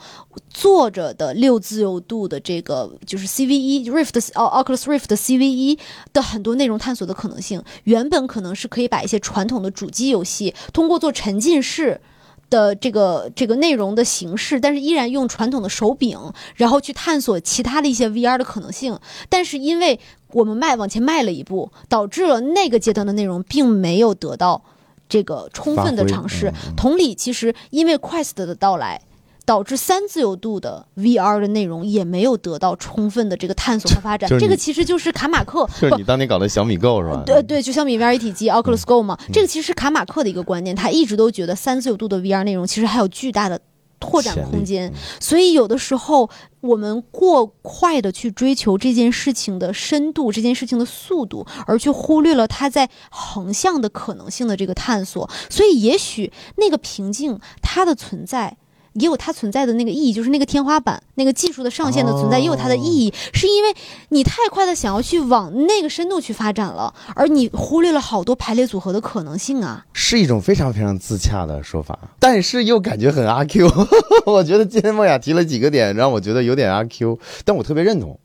[0.50, 5.80] 作者的六自由度的这个就是 CVE Rift 哦 Oculus Rift 的 CVE
[6.14, 12.02] 的很多内容探索的可能性，原本可能是可以把一些传统的主机游戏通过做沉浸式。
[12.50, 16.18] 的这个这个内容的形式，但是依然用传统的手柄，
[16.56, 18.98] 然后去探索其他的一些 VR 的可能性。
[19.28, 20.00] 但是因为
[20.32, 24.64] 我们迈往前迈了一步，导致了那个阶段的内容并没有得到
[25.10, 26.48] 这个充分的尝试。
[26.48, 29.02] 嗯、同理，其实因为 Quest 的到来。
[29.48, 37.24] 导致三自由度的 VR 的内容也没有得到充分的这个探索和发展，这个其实就是卡马克， 就是你当年搞的小米 Go 是吧？
[37.26, 43.58] 对对，就小米 VR 一体机 Oculus Go 嘛，嗯、这个其实是卡马克的一个观念，他一直都觉得三自由度的 VR 内容其实还有巨大的
[44.02, 46.30] 拓展空间，所以有的时候
[46.60, 58.58] 我们过快的去追求这件事情的深度，这件事情的速度，而去忽略了它在横向的可能性的这个探索，所以也许那个瓶颈它的存在。
[59.00, 63.74] 也有它存在的那个意义，就是那个天花板、那个技术的上限的存在，哦也有它的意义，是因为
[64.10, 69.86] 你太快的想要去往那个深度去发展了，而你忽略了好多排列组合的可能性啊。
[69.94, 73.68] 是一种非常非常自洽的说法，但是又感觉很阿 Q。
[74.26, 78.20] 我觉得今天梦雅提了几个点，让我觉得有点阿 Q，但我特别认同，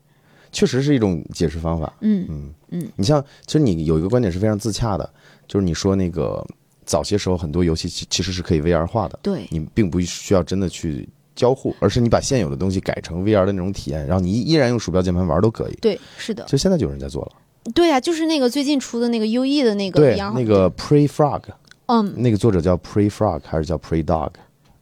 [0.51, 1.93] 确实是一种解释方法。
[2.01, 5.07] 嗯嗯嗯，你像，其实你有一个观点是非常自洽的，
[5.47, 6.45] 就是你说那个。
[6.85, 9.47] 早些时候，很多游戏其其实是可以 VR 化的，对。
[9.49, 15.75] 你并不需要真的去交互，而是你把现有的东西改成 VR 的那种体验，然后你依然用鼠标键盘玩都可以。
[15.81, 16.43] 对，是的。
[16.45, 17.31] 其实现在就有人在做了。
[17.73, 21.43] 对呀、啊，就是那个最近出的那个 UE 的那个对那个 Pre Frog，
[21.85, 24.31] 嗯，那个作者叫 Pre Frog 还是叫 Pre Dog？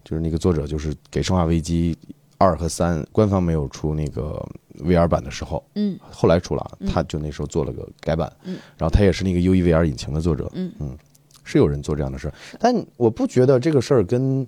[0.03, 1.95] 就是那个作者就是给《生化危机
[2.39, 4.43] 二》和三官方没有出那个
[4.79, 6.89] VR 版的时候，嗯，后来出了，嗯。
[6.89, 10.71] 他就那时候做了个改版，嗯，然后他也是那个 UE VR 引擎的作者，嗯。
[10.79, 10.97] 嗯。
[11.51, 14.47] 是有人做这样的事儿，但我不觉得这个事儿跟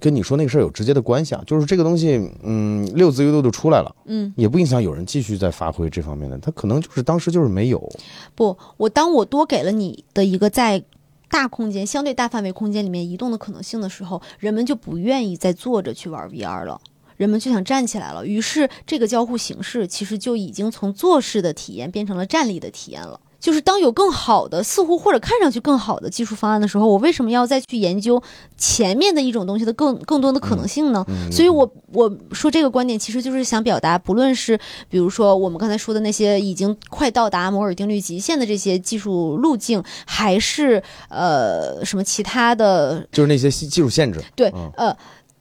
[0.00, 1.42] 跟你说那个事儿有直接的关系啊。
[1.46, 6.38] 就是这个东西，嗯，六自由度就出来了，嗯，也不影响有人继续在发挥这方面的。
[6.38, 7.92] 他可能就是当时就是没有。
[8.34, 10.82] 不，我当我多给了你的一个在
[11.28, 16.80] 大空间、相对大范围空间里面移动的可能性的时候，人们就不愿意再坐着去玩 VR 了。
[17.16, 23.18] 人们就想站起来了，于是这个交互形式其实就已经从坐式的体验变成了站立的体验了。
[23.38, 28.22] 就是当有更好的，似乎或者看上去更好的技术方案的时候，我为什么要再去研究
[28.56, 31.04] 前面的一种东西的更更多的可能性呢？
[31.08, 34.58] 嗯、所以我我说这个观点，其实就是想表达，不论是
[34.88, 44.96] 比如说我们刚才说的那些已经快到达摩尔定律极限的这些技术路径，还是呃什么其他的，就是那些技术限制，对，嗯、呃。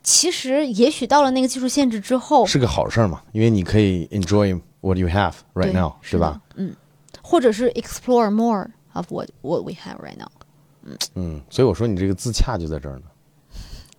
[0.08, 6.40] 其实，也许到了那个技术限制之后，是个好事儿嘛，因为你可以 enjoy what you have right now，是吧？
[7.26, 10.30] 嗯，或者是 explore more of what what we have right now。
[10.84, 13.06] 嗯嗯，所以我说你这个自洽就在这儿呢，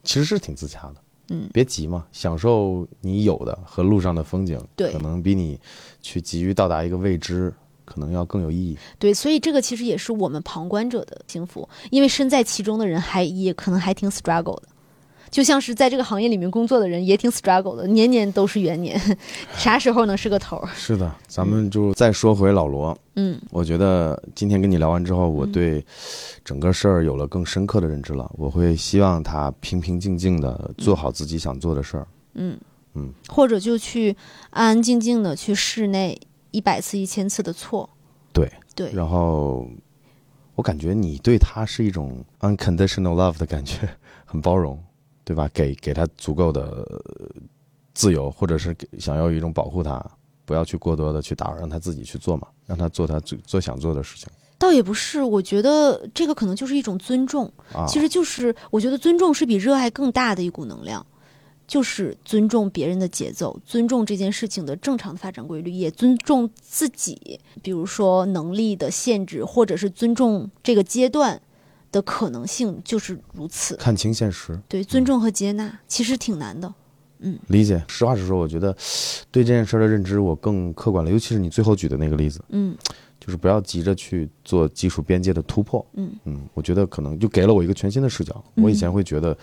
[0.04, 0.96] 其实是挺自洽的。
[1.28, 5.58] 嗯，别急嘛，享受你有的和路上的风景，对可能比你
[6.00, 7.52] 去急于到达一个未知，
[7.84, 8.78] 可能要更有意义。
[8.96, 14.68] 对，所以这个其实也是我们旁观者的幸福，因为身在其中的人还也可能还挺 struggle 的。
[15.30, 19.00] 就像是在这个行业里面工作的人也挺 struggle 的，年年都是元年，
[19.56, 20.68] 啥时候能是个头儿？
[20.74, 22.96] 是的，咱们就再说回老罗。
[23.16, 25.84] 嗯，我觉得今天跟你聊完之后，我对
[26.44, 28.30] 整个事儿有了更深刻的认知了。
[28.36, 32.06] 我会希望他平平静静的做好自己想做的事儿。
[32.34, 32.58] 嗯
[32.94, 34.16] 嗯，或者就去
[34.50, 36.18] 安安静静的去室内
[36.50, 37.88] 一百次、一千次的错。
[38.32, 39.66] 对对，然后
[40.54, 43.88] 我感觉你对他是一种 unconditional love 的感觉，
[44.24, 44.78] 很包容。
[45.26, 45.50] 对吧？
[45.52, 46.86] 给给他足够的
[47.94, 50.00] 自由，或者是给想要一种保护他，
[50.44, 54.28] 不要去过多的去打扰，让他自己去做嘛，让他做他最最想做的事情。
[54.56, 57.52] 倒也不是，我觉得这个可能就是一种尊重。
[57.74, 61.04] 啊，其实就是我觉得尊重是比热爱更大的一股能量。
[61.68, 71.42] 就是尊重别人的节奏，尊重这件事情的正常的发展规律，也尊重自己，比如说能力的限制，或者是尊重这个阶段
[71.96, 73.74] 的可能性，就是如此。
[73.76, 76.72] 看清现实，对，尊重和接纳其实挺难的。
[77.20, 77.82] 嗯理解。
[77.88, 78.76] 实话实说，我觉得
[79.30, 82.76] 对这件事儿的认知我更客观了，尤其是你最后举的那个例子，嗯
[83.18, 85.84] 就是不要急着去做技术边界的突破。
[85.94, 88.44] 嗯嗯，我觉得可能就给了我一个全新的视角。
[88.56, 89.36] 嗯我以前会觉得。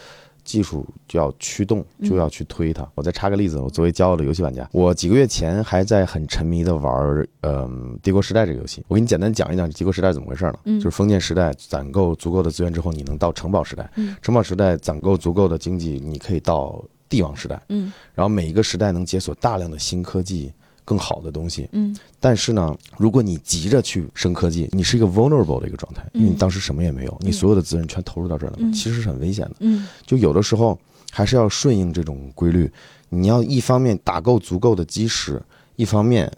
[0.43, 2.87] 技术就要驱动，就要去推它。
[2.95, 8.83] 我再插个例子，我作为骄傲的游戏玩家，我几个月前还在很沉迷的玩儿，嗯，《帝国时代》这个游戏。
[8.87, 10.55] 我给你简单讲一讲《帝国时代》怎么回事呢？
[10.65, 17.61] 嗯就是封建时代攒够足够的资源之后，你能到城堡时代；嗯城堡时代攒够足够的经济，你可以到帝王时代。
[17.69, 20.51] 嗯然后每一个时代能解锁大量的新科技、
[20.85, 21.67] 更好的东西。
[21.71, 29.55] 嗯但是呢，如果你急着去升科技，你是一个 vulnerable 的一个状态，因为你嗯当时什么也没有，你所有的资源全投入到这儿了其实是很危险的。
[29.59, 30.79] 嗯就有的时候
[31.11, 32.71] 还是要顺应这种规律，
[33.09, 35.41] 你要一方面打够足够的基石，
[35.75, 36.31] 一方面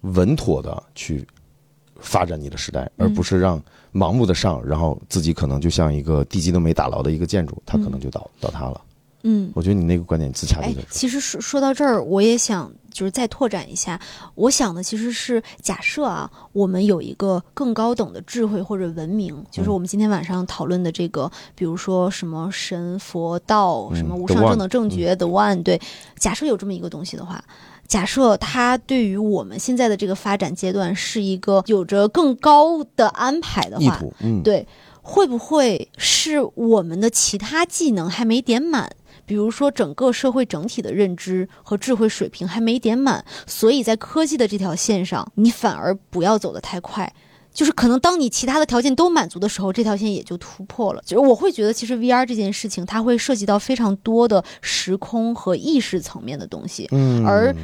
[0.00, 1.26] 稳妥的去
[2.00, 3.62] 发展你的时代，嗯而不是让
[3.92, 8.80] 盲目的上，然后自己可能就像一个地基都没打牢的一个建筑，它可能就倒倒塌了。
[9.22, 9.50] 嗯。
[9.54, 10.88] 我觉得你那个观点自洽哎对的，。
[10.90, 14.00] 其实说说到这儿，我也想就是再拓展一下。
[14.34, 25.80] 我想的其实是假设啊，我们有一个更高等的智慧或者文明，就是嗯我们今天晚上讨论的这个，比如说什么神佛道，嗯什么无上正等正觉的 One，对，
[26.16, 27.42] 假设有这么一个东西的话。
[27.86, 34.68] 假设它对于我们现在的这个发展阶段是一个有着更高的安排的话，嗯，对，
[35.00, 38.94] 会不会是我们的其他技能还没点满？
[39.28, 47.14] 比如说，整个社会整体的认知和智慧水平还没点满，所以在科技的这条线上，你反而不要走得太快。
[47.52, 51.02] 就是可能当你其他的条件都满足的时候，这条线也就突破了。
[51.04, 56.88] 就是我会觉得，其实 VR 这件事情，它会涉及到非常多的时空和意识层面的东西。
[56.92, 57.54] 嗯，而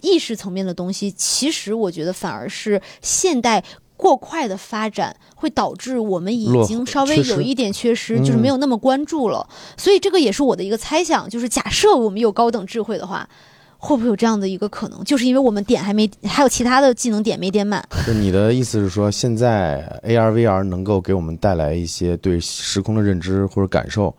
[0.00, 3.62] 意识层面的东西，其实我觉得反而是现代
[4.02, 9.48] 过快的发展会导致我们已经稍微有一点缺失，嗯就是没有那么关注了。
[9.76, 13.28] 所以这个也是我的一个猜想，就是假设我们有高等智慧的话。
[13.84, 15.02] 会不会有这样的一个可能？
[15.02, 17.84] 就是因为我们点还没，还有其他的技能点没点满。
[18.06, 24.14] 就你的意思是说，现在 AR、VR 能够给我们带来一些对时空的认知或者感受，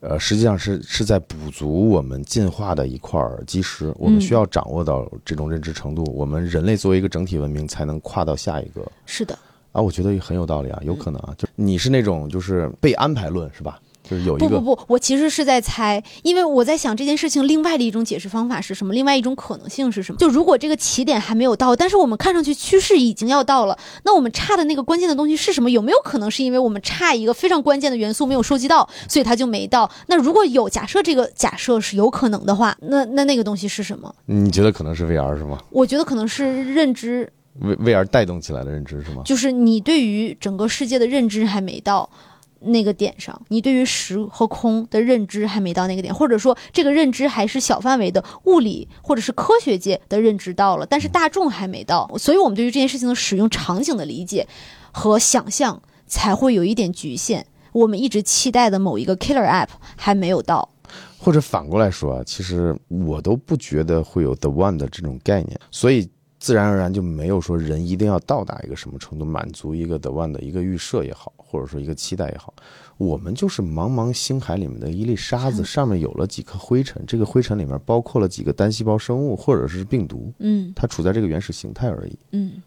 [0.00, 3.92] 呃，实际上是是在补足我们进化的一块儿基石。
[3.96, 8.80] 我们需要掌握到这种认知程度，我们人类作为一个整体文明，才能跨到下一个。
[9.06, 9.36] 是的，
[9.72, 13.80] 啊，我觉得很有道理啊，有可能啊，就你是那种就是被安排论是吧？
[14.08, 20.18] 就是有一个不不不，我其实是在猜，因为我在想这件事情另外的一种解释方法是什么，另外一种可能性是什么？
[20.18, 25.70] 就如果这个起点还没有到，但是我们看上去趋势已经要到了，那我们差的那个关键的东西是什么？
[25.70, 29.90] 有没有可能是因为我们差一个非常关键的元素没有收集到，所以它就没到？
[30.06, 34.14] 那如果有假设这个假设是有可能的话，那那那个东西是什么？
[34.26, 37.30] 你觉得可能是 VR 是吗我觉得可能是认知
[37.60, 39.22] ，？V VR 带动起来的认知是吗？
[39.24, 42.08] 就是你对于整个世界的认知还没到
[42.60, 54.46] 那个点上，你对于实和空的认知还没到那个点，或者说这个认知还是小范围的物理或者是科学界的认知到了，但是大众还没到，所以我们对于这件事情的使用场景的理解
[54.90, 57.46] 和想象才会有一点局限。
[57.72, 60.68] 我们一直期待的某一个 killer app 还没有到，
[61.18, 66.08] 或者反过来说啊，其实我都不觉得会有 the one 的这种概念，所以
[66.38, 72.54] 自然而然就没有说人一定要到达一个什么程度，满足一个 the one 的一个预设也好，或者说一个期待也好，
[72.96, 80.72] 我们就是茫茫星海里面的一粒沙子，上面有了几颗灰尘，这个灰尘里面包括了几个单细胞生物或者是病毒，嗯。
[80.76, 82.18] 它处在这个原始形态而已。
[82.32, 82.62] 嗯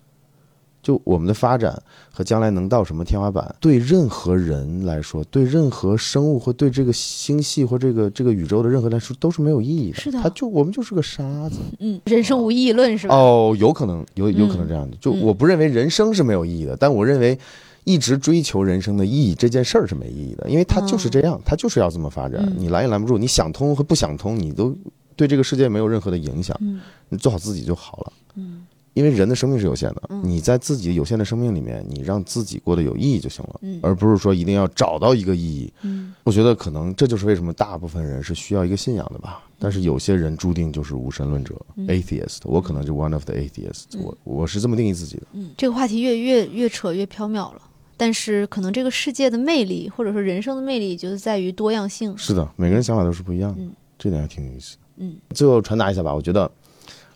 [0.82, 1.82] 就我们的发展
[2.12, 9.98] 和将来能到什么天花板，对任何人来说，对任何生物或对这个星系或这个这个宇宙的任何来说都是没有意义的。
[9.98, 11.58] 是的它就我们就是个沙子。
[11.80, 13.16] 嗯，人生无意义论是吧？
[13.16, 14.98] 哦，有可能有有可能这样的。
[14.98, 17.38] 就嗯我不认为人生是没有意义的，但我认为
[17.84, 23.18] 一直追求人生的意义这件事儿是没意义的，因为它就是这样，它就是要这么发展嗯，你拦也拦不住。
[23.18, 24.76] 你想通和不想通，你都
[25.16, 26.58] 对这个世界没有任何的影响。
[26.62, 26.80] 嗯
[27.10, 28.14] 你做好自己就好了。
[28.36, 35.72] 嗯因为人的生命是有限的，嗯你在自己有限的生命里面，你让自己过得有意义就行了，嗯而不是说一定要找到一个意义。
[35.82, 39.44] 嗯我觉得可能这就是为什么大部分人是需要一个信仰的吧。
[39.58, 45.24] 但是有些人注定就是无神论者、嗯 atheist，我可能就 one of the atheists，、我我是这么定义自己的。
[45.34, 47.62] 嗯，这个话题越越越扯越缥缈了。
[47.96, 52.18] 但是可能这个世界的魅力，或者说人生的魅力，就是在于多样性。
[52.18, 53.56] 是的，每个人想法都是不一样
[54.00, 54.76] 这点还挺有意思。
[54.98, 56.52] 嗯，最后传达一下吧，我觉得，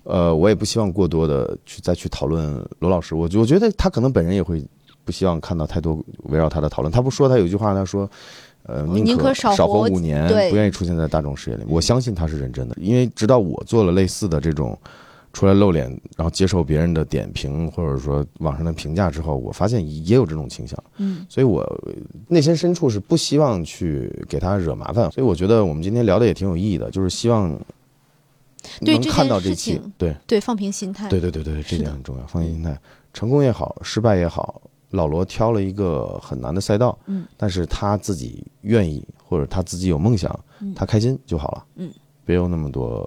[0.06, 4.64] 呃，我也不希望过多的去再去讨论罗老师，我我觉得他可能本人也会
[5.04, 6.92] 不希望看到太多围绕他的讨论。
[6.92, 8.10] 他不说他有一句话，他说，
[8.64, 11.64] 呃，宁可少活五年，不愿意出现在大众视野里。
[11.68, 14.78] 我相信他是认真的，因为直到我做了类似的这种
[15.34, 20.82] 出来露脸，然后接受别人的点评或者说网上的评价之后，我发现也有这种倾向。
[20.98, 21.66] 嗯，所以我
[22.28, 25.12] 内心深处是不希望去给他惹麻烦。
[25.12, 27.60] 所以我觉得我们今天聊的也挺有意义的，就是希望
[28.82, 30.16] 对能看到这期，情对。
[30.28, 31.08] 对，放平心态。
[31.10, 32.80] 对对对对，这点很重要，放平心态，
[33.14, 34.62] 成功也好，失败也好，
[34.92, 41.92] 老罗挑了一个很难的赛道，嗯，但是他自己愿意，或者他自己有梦想，嗯他开心就好了，嗯，
[42.24, 43.04] 别有那么多，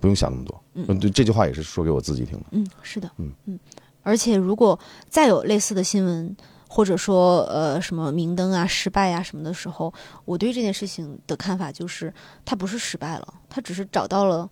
[0.00, 0.98] 不用想那么多，嗯。
[0.98, 3.58] 对，这句话也是说给我自己听的，嗯，是的，嗯嗯，
[4.02, 4.78] 而且如果
[5.08, 6.36] 再有类似的新闻，
[6.68, 9.92] 或者说呃什么明灯啊、失败啊什么的时候，
[10.24, 12.12] 我对这件事情的看法就是，
[12.44, 14.48] 他不是失败了，他只是找到了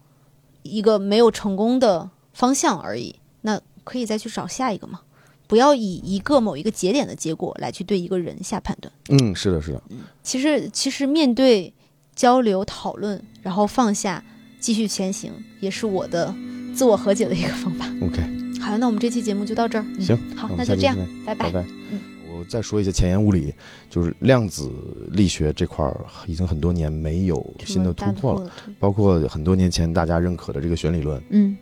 [0.63, 3.17] 一个没有成功的方向而已。
[3.43, 5.01] 那可以再去找下一个嘛？
[5.47, 8.93] 不要以一个某一个节点的结果来去对一个人下判断。
[9.09, 9.83] 嗯，是的，是的，
[10.23, 11.73] 其实，其实面对
[12.15, 14.23] 交流讨论，然后放下，
[14.61, 16.35] 继续前行，也是我的
[16.75, 17.87] 自我和解的一个方法。
[18.03, 18.21] OK，
[18.61, 19.85] 好，那我们这期节目就到这儿。
[19.97, 20.95] 嗯行，好那就这样
[21.25, 21.51] 拜拜。
[21.91, 21.99] 嗯
[22.39, 23.53] 我再说一些前沿物理，
[23.91, 24.71] 就是量子
[25.11, 28.49] 力学这块儿已经很多年没有新的突破了，
[28.79, 31.57] 包括很多年前大家认可的这个弦理论，嗯，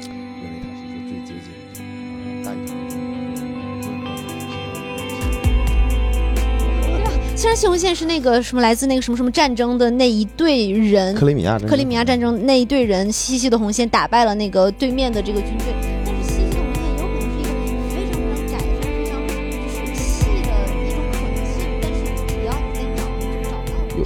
[0.00, 1.34] 认为它是一个最接
[1.74, 2.56] 近大一
[7.36, 11.70] 虽然西红线是那个什么来自那个什么什么战争的那一队人，克里米亚战争。
[11.70, 15.66] 克里米亚战争那一队人，细细的红线打败了那个对面的这个军队，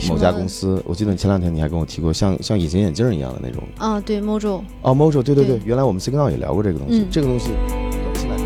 [0.09, 3.62] 某家公司，我记得前两天你还跟我提过，像像隐形眼镜一样的那种。
[3.78, 6.98] 啊，对，Mojo，哦，Mojo，对对对对，原来我们 Signal 也聊过这个东西。
[7.01, 8.44] 嗯这个东西短期来看，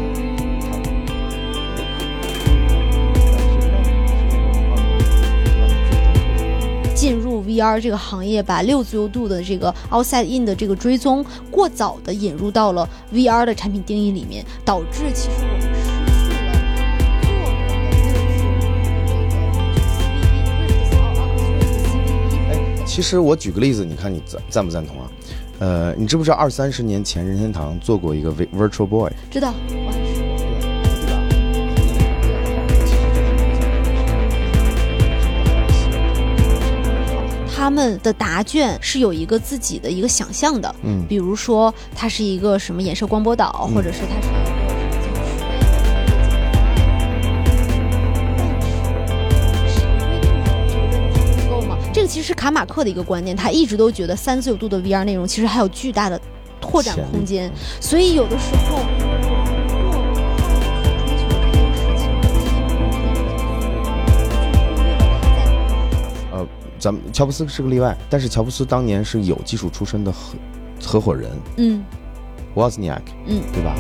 [6.95, 15.68] 进入 VR 这个行业，把六自由度的这个 outside in 的这个追踪过早的引入到了 VR 的产品定义里面，导致其实我
[22.99, 25.09] 其实我举个例子，你看你赞赞不赞同啊？
[25.61, 29.13] 呃，你知不知道二三十年前任天堂做过一个 Vi- Virtual Boy？
[29.31, 30.19] 知道，我还是
[37.55, 44.27] 他们的答卷是有一个自己的一个想象的，嗯比如说它是一个什么衍射光波导，嗯或者是它是
[52.09, 56.19] 其实卡马克的一个观念，他一直都觉得三自由度的 VR 内容其实还有巨大的
[56.59, 58.79] 拓展空间，所以有的时候。
[66.33, 66.47] 呃，
[66.79, 70.35] 咱们乔布斯是个例外，但是乔布斯当年是有技术出身的合
[70.83, 71.85] 合伙人嗯
[72.55, 73.77] Wozniak，嗯，对吧？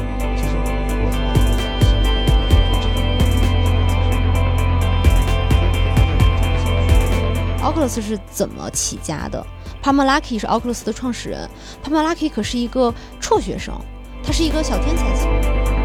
[7.78, 9.40] Oculus 是怎么起家的
[9.80, 11.48] p a m a l a k i 是 Oculus 的创始人
[11.80, 13.72] p a m a l a k i 可是一个辍学生，
[14.24, 15.77] 他是一个小天才型。